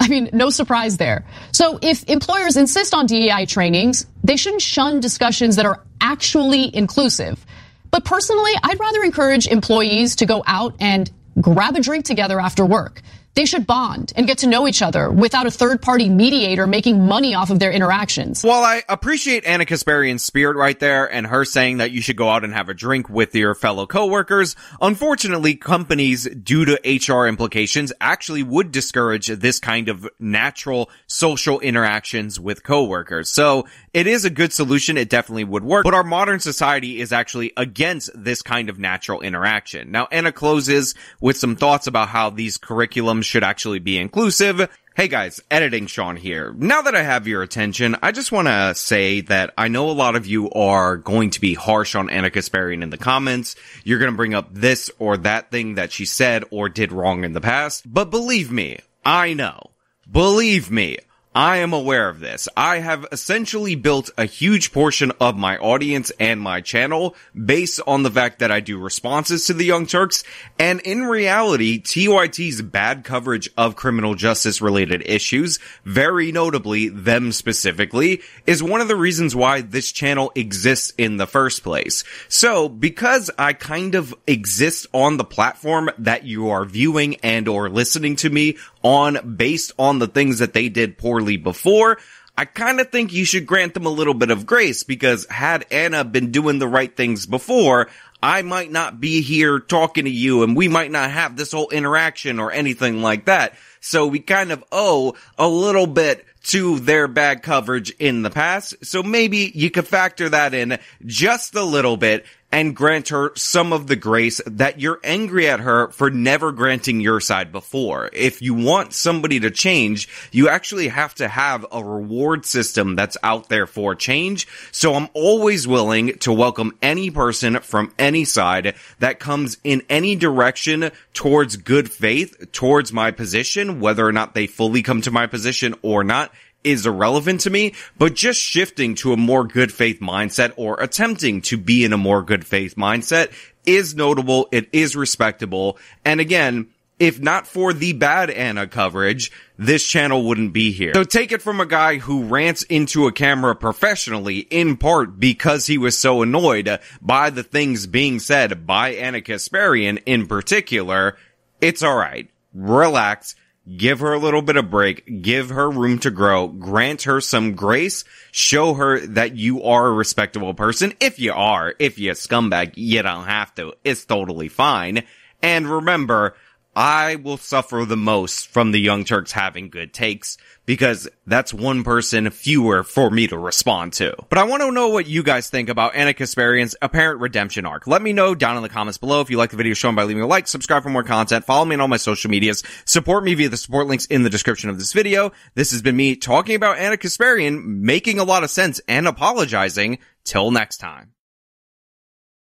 I 0.00 0.08
mean, 0.08 0.30
no 0.32 0.50
surprise 0.50 0.96
there. 0.96 1.24
So 1.52 1.78
if 1.80 2.04
employers 2.04 2.56
insist 2.56 2.94
on 2.94 3.06
DEI 3.06 3.46
trainings, 3.46 4.06
they 4.22 4.36
shouldn't 4.36 4.62
shun 4.62 5.00
discussions 5.00 5.56
that 5.56 5.66
are 5.66 5.82
actually 6.00 6.74
inclusive. 6.74 7.44
But 7.90 8.04
personally, 8.04 8.52
I'd 8.62 8.78
rather 8.80 9.02
encourage 9.02 9.46
employees 9.46 10.16
to 10.16 10.26
go 10.26 10.42
out 10.46 10.74
and 10.80 11.10
grab 11.40 11.76
a 11.76 11.80
drink 11.80 12.04
together 12.04 12.40
after 12.40 12.66
work. 12.66 13.00
They 13.34 13.46
should 13.46 13.66
bond 13.66 14.12
and 14.16 14.26
get 14.26 14.38
to 14.38 14.46
know 14.46 14.68
each 14.68 14.80
other 14.82 15.10
without 15.10 15.46
a 15.46 15.50
third 15.50 15.82
party 15.82 16.08
mediator 16.08 16.66
making 16.66 17.04
money 17.06 17.34
off 17.34 17.50
of 17.50 17.58
their 17.58 17.72
interactions. 17.72 18.44
Well, 18.44 18.62
I 18.62 18.82
appreciate 18.88 19.44
Ana 19.44 19.64
Kasparian's 19.64 20.22
spirit 20.22 20.56
right 20.56 20.78
there 20.78 21.12
and 21.12 21.26
her 21.26 21.44
saying 21.44 21.78
that 21.78 21.90
you 21.90 22.00
should 22.00 22.16
go 22.16 22.28
out 22.28 22.44
and 22.44 22.52
have 22.52 22.68
a 22.68 22.74
drink 22.74 23.08
with 23.08 23.34
your 23.34 23.54
fellow 23.54 23.86
coworkers. 23.86 24.54
Unfortunately, 24.80 25.56
companies, 25.56 26.28
due 26.28 26.64
to 26.64 26.80
HR 26.84 27.26
implications, 27.26 27.92
actually 28.00 28.42
would 28.42 28.70
discourage 28.70 29.26
this 29.26 29.58
kind 29.58 29.88
of 29.88 30.08
natural 30.18 30.90
social 31.06 31.58
interactions 31.60 32.38
with 32.38 32.62
coworkers. 32.62 33.30
So 33.30 33.66
it 33.94 34.08
is 34.08 34.24
a 34.24 34.30
good 34.30 34.52
solution. 34.52 34.98
It 34.98 35.08
definitely 35.08 35.44
would 35.44 35.64
work, 35.64 35.84
but 35.84 35.94
our 35.94 36.04
modern 36.04 36.40
society 36.40 37.00
is 37.00 37.12
actually 37.12 37.52
against 37.56 38.10
this 38.14 38.42
kind 38.42 38.68
of 38.68 38.78
natural 38.78 39.20
interaction. 39.20 39.92
Now, 39.92 40.08
Ana 40.10 40.32
closes 40.32 40.96
with 41.20 41.38
some 41.38 41.54
thoughts 41.54 41.86
about 41.86 42.08
how 42.08 42.28
these 42.28 42.58
curriculums 42.58 43.24
should 43.24 43.44
actually 43.44 43.78
be 43.78 43.96
inclusive. 43.96 44.68
Hey 44.96 45.08
guys, 45.08 45.40
editing 45.50 45.86
Sean 45.86 46.16
here. 46.16 46.52
Now 46.56 46.82
that 46.82 46.94
I 46.94 47.02
have 47.02 47.26
your 47.26 47.42
attention, 47.42 47.96
I 48.02 48.12
just 48.12 48.30
want 48.30 48.48
to 48.48 48.74
say 48.74 49.22
that 49.22 49.54
I 49.56 49.68
know 49.68 49.90
a 49.90 49.92
lot 49.92 50.16
of 50.16 50.26
you 50.26 50.50
are 50.50 50.96
going 50.96 51.30
to 51.30 51.40
be 51.40 51.54
harsh 51.54 51.94
on 51.94 52.10
Ana 52.10 52.30
Kasparian 52.30 52.82
in 52.82 52.90
the 52.90 52.98
comments. 52.98 53.56
You're 53.84 53.98
going 53.98 54.12
to 54.12 54.16
bring 54.16 54.34
up 54.34 54.52
this 54.52 54.90
or 54.98 55.16
that 55.18 55.50
thing 55.50 55.76
that 55.76 55.92
she 55.92 56.04
said 56.04 56.44
or 56.50 56.68
did 56.68 56.92
wrong 56.92 57.24
in 57.24 57.32
the 57.32 57.40
past. 57.40 57.92
But 57.92 58.10
believe 58.10 58.52
me, 58.52 58.80
I 59.04 59.34
know. 59.34 59.70
Believe 60.10 60.70
me, 60.70 60.98
I 61.36 61.56
am 61.56 61.72
aware 61.72 62.08
of 62.08 62.20
this. 62.20 62.48
I 62.56 62.78
have 62.78 63.06
essentially 63.10 63.74
built 63.74 64.08
a 64.16 64.24
huge 64.24 64.70
portion 64.70 65.10
of 65.20 65.36
my 65.36 65.56
audience 65.58 66.12
and 66.20 66.40
my 66.40 66.60
channel 66.60 67.16
based 67.34 67.80
on 67.88 68.04
the 68.04 68.10
fact 68.10 68.38
that 68.38 68.52
I 68.52 68.60
do 68.60 68.78
responses 68.78 69.46
to 69.46 69.52
the 69.52 69.64
Young 69.64 69.86
Turks. 69.86 70.22
And 70.60 70.80
in 70.82 71.02
reality, 71.02 71.80
TYT's 71.80 72.62
bad 72.62 73.02
coverage 73.02 73.50
of 73.56 73.74
criminal 73.74 74.14
justice 74.14 74.62
related 74.62 75.02
issues, 75.06 75.58
very 75.84 76.30
notably 76.30 76.88
them 76.88 77.32
specifically, 77.32 78.22
is 78.46 78.62
one 78.62 78.80
of 78.80 78.86
the 78.86 78.94
reasons 78.94 79.34
why 79.34 79.60
this 79.60 79.90
channel 79.90 80.30
exists 80.36 80.92
in 80.96 81.16
the 81.16 81.26
first 81.26 81.64
place. 81.64 82.04
So 82.28 82.68
because 82.68 83.28
I 83.36 83.54
kind 83.54 83.96
of 83.96 84.14
exist 84.28 84.86
on 84.92 85.16
the 85.16 85.24
platform 85.24 85.90
that 85.98 86.22
you 86.22 86.50
are 86.50 86.64
viewing 86.64 87.16
and 87.24 87.48
or 87.48 87.68
listening 87.68 88.14
to 88.16 88.30
me 88.30 88.56
on 88.84 89.36
based 89.36 89.72
on 89.78 89.98
the 89.98 90.06
things 90.06 90.38
that 90.38 90.52
they 90.52 90.68
did 90.68 90.96
poorly 90.96 91.23
before, 91.24 91.98
I 92.36 92.44
kind 92.44 92.80
of 92.80 92.90
think 92.90 93.12
you 93.12 93.24
should 93.24 93.46
grant 93.46 93.74
them 93.74 93.86
a 93.86 93.90
little 93.90 94.14
bit 94.14 94.30
of 94.30 94.46
grace 94.46 94.82
because 94.82 95.26
had 95.26 95.66
Ana 95.70 96.04
been 96.04 96.32
doing 96.32 96.58
the 96.58 96.68
right 96.68 96.94
things 96.94 97.26
before, 97.26 97.88
I 98.22 98.42
might 98.42 98.72
not 98.72 99.00
be 99.00 99.20
here 99.20 99.60
talking 99.60 100.06
to 100.06 100.10
you 100.10 100.42
and 100.42 100.56
we 100.56 100.66
might 100.66 100.90
not 100.90 101.10
have 101.10 101.36
this 101.36 101.52
whole 101.52 101.70
interaction 101.70 102.40
or 102.40 102.50
anything 102.50 103.02
like 103.02 103.26
that. 103.26 103.54
So 103.80 104.06
we 104.06 104.18
kind 104.18 104.50
of 104.50 104.64
owe 104.72 105.14
a 105.38 105.46
little 105.46 105.86
bit 105.86 106.24
to 106.44 106.78
their 106.78 107.08
bad 107.08 107.42
coverage 107.42 107.90
in 107.98 108.22
the 108.22 108.30
past. 108.30 108.84
So 108.84 109.02
maybe 109.02 109.50
you 109.54 109.70
could 109.70 109.86
factor 109.86 110.28
that 110.28 110.54
in 110.54 110.78
just 111.04 111.54
a 111.54 111.64
little 111.64 111.96
bit 111.96 112.24
and 112.54 112.76
grant 112.76 113.08
her 113.08 113.32
some 113.34 113.72
of 113.72 113.88
the 113.88 113.96
grace 113.96 114.40
that 114.46 114.80
you're 114.80 115.00
angry 115.02 115.48
at 115.48 115.58
her 115.58 115.88
for 115.88 116.08
never 116.08 116.52
granting 116.52 117.00
your 117.00 117.18
side 117.18 117.50
before. 117.50 118.08
If 118.12 118.42
you 118.42 118.54
want 118.54 118.92
somebody 118.92 119.40
to 119.40 119.50
change, 119.50 120.08
you 120.30 120.48
actually 120.48 120.86
have 120.86 121.16
to 121.16 121.26
have 121.26 121.66
a 121.72 121.82
reward 121.82 122.46
system 122.46 122.94
that's 122.94 123.16
out 123.24 123.48
there 123.48 123.66
for 123.66 123.96
change. 123.96 124.46
So 124.70 124.94
I'm 124.94 125.08
always 125.14 125.66
willing 125.66 126.16
to 126.18 126.32
welcome 126.32 126.78
any 126.80 127.10
person 127.10 127.58
from 127.58 127.92
any 127.98 128.24
side 128.24 128.76
that 129.00 129.18
comes 129.18 129.58
in 129.64 129.82
any 129.88 130.14
direction 130.14 130.92
towards 131.12 131.56
good 131.56 131.90
faith, 131.90 132.52
towards 132.52 132.92
my 132.92 133.10
position, 133.10 133.80
whether 133.80 134.06
or 134.06 134.12
not 134.12 134.34
they 134.34 134.46
fully 134.46 134.82
come 134.82 135.00
to 135.00 135.10
my 135.10 135.26
position 135.26 135.74
or 135.82 136.04
not 136.04 136.32
is 136.64 136.86
irrelevant 136.86 137.42
to 137.42 137.50
me, 137.50 137.74
but 137.98 138.14
just 138.14 138.40
shifting 138.40 138.94
to 138.96 139.12
a 139.12 139.16
more 139.16 139.44
good 139.44 139.72
faith 139.72 140.00
mindset 140.00 140.52
or 140.56 140.80
attempting 140.80 141.42
to 141.42 141.56
be 141.56 141.84
in 141.84 141.92
a 141.92 141.98
more 141.98 142.22
good 142.22 142.46
faith 142.46 142.74
mindset 142.76 143.32
is 143.66 143.94
notable. 143.94 144.48
It 144.50 144.68
is 144.72 144.96
respectable. 144.96 145.78
And 146.04 146.20
again, 146.20 146.68
if 146.98 147.20
not 147.20 147.46
for 147.46 147.72
the 147.72 147.92
bad 147.92 148.30
Ana 148.30 148.66
coverage, 148.66 149.32
this 149.58 149.86
channel 149.86 150.24
wouldn't 150.24 150.52
be 150.52 150.70
here. 150.70 150.92
So 150.94 151.04
take 151.04 151.32
it 151.32 151.42
from 151.42 151.60
a 151.60 151.66
guy 151.66 151.98
who 151.98 152.24
rants 152.24 152.62
into 152.64 153.06
a 153.06 153.12
camera 153.12 153.56
professionally, 153.56 154.38
in 154.38 154.76
part 154.76 155.18
because 155.18 155.66
he 155.66 155.76
was 155.76 155.98
so 155.98 156.22
annoyed 156.22 156.78
by 157.00 157.30
the 157.30 157.42
things 157.42 157.86
being 157.86 158.20
said 158.20 158.66
by 158.66 158.90
Ana 158.90 159.20
Kasparian 159.20 160.02
in 160.06 160.26
particular. 160.26 161.16
It's 161.60 161.82
alright. 161.82 162.30
Relax 162.52 163.34
give 163.76 164.00
her 164.00 164.12
a 164.12 164.18
little 164.18 164.42
bit 164.42 164.56
of 164.56 164.70
break, 164.70 165.22
give 165.22 165.50
her 165.50 165.70
room 165.70 165.98
to 166.00 166.10
grow, 166.10 166.48
grant 166.48 167.02
her 167.02 167.20
some 167.20 167.54
grace, 167.54 168.04
show 168.30 168.74
her 168.74 169.00
that 169.06 169.36
you 169.36 169.62
are 169.62 169.86
a 169.86 169.92
respectable 169.92 170.54
person. 170.54 170.92
If 171.00 171.18
you 171.18 171.32
are, 171.32 171.74
if 171.78 171.98
you're 171.98 172.12
a 172.12 172.16
scumbag, 172.16 172.72
you 172.76 173.02
don't 173.02 173.24
have 173.24 173.54
to. 173.54 173.74
It's 173.84 174.04
totally 174.04 174.48
fine. 174.48 175.04
And 175.42 175.68
remember, 175.68 176.36
I 176.76 177.16
will 177.16 177.36
suffer 177.36 177.84
the 177.86 177.96
most 177.96 178.48
from 178.48 178.72
the 178.72 178.80
Young 178.80 179.04
Turks 179.04 179.32
having 179.32 179.68
good 179.68 179.92
takes 179.92 180.36
because 180.66 181.08
that's 181.26 181.54
one 181.54 181.84
person 181.84 182.30
fewer 182.30 182.82
for 182.82 183.10
me 183.10 183.26
to 183.28 183.38
respond 183.38 183.92
to. 183.94 184.16
But 184.28 184.38
I 184.38 184.44
want 184.44 184.62
to 184.62 184.72
know 184.72 184.88
what 184.88 185.06
you 185.06 185.22
guys 185.22 185.50
think 185.50 185.68
about 185.68 185.94
Ana 185.94 186.14
Kasparian's 186.14 186.74
apparent 186.82 187.20
redemption 187.20 187.66
arc. 187.66 187.86
Let 187.86 188.02
me 188.02 188.12
know 188.12 188.34
down 188.34 188.56
in 188.56 188.62
the 188.62 188.68
comments 188.68 188.98
below. 188.98 189.20
If 189.20 189.30
you 189.30 189.36
like 189.36 189.50
the 189.50 189.56
video, 189.56 189.74
shown 189.74 189.94
by 189.94 190.04
leaving 190.04 190.22
a 190.22 190.26
like, 190.26 190.48
subscribe 190.48 190.82
for 190.82 190.90
more 190.90 191.04
content, 191.04 191.44
follow 191.44 191.64
me 191.64 191.74
on 191.74 191.80
all 191.80 191.88
my 191.88 191.96
social 191.96 192.30
medias, 192.30 192.62
support 192.84 193.24
me 193.24 193.34
via 193.34 193.48
the 193.48 193.56
support 193.56 193.86
links 193.86 194.06
in 194.06 194.22
the 194.22 194.30
description 194.30 194.70
of 194.70 194.78
this 194.78 194.92
video. 194.92 195.32
This 195.54 195.70
has 195.70 195.82
been 195.82 195.96
me 195.96 196.16
talking 196.16 196.56
about 196.56 196.78
Ana 196.78 196.96
Kasparian, 196.96 197.64
making 197.64 198.18
a 198.18 198.24
lot 198.24 198.44
of 198.44 198.50
sense 198.50 198.80
and 198.88 199.06
apologizing. 199.06 199.98
Till 200.24 200.50
next 200.50 200.78
time. 200.78 201.12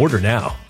Order 0.00 0.18
now. 0.18 0.69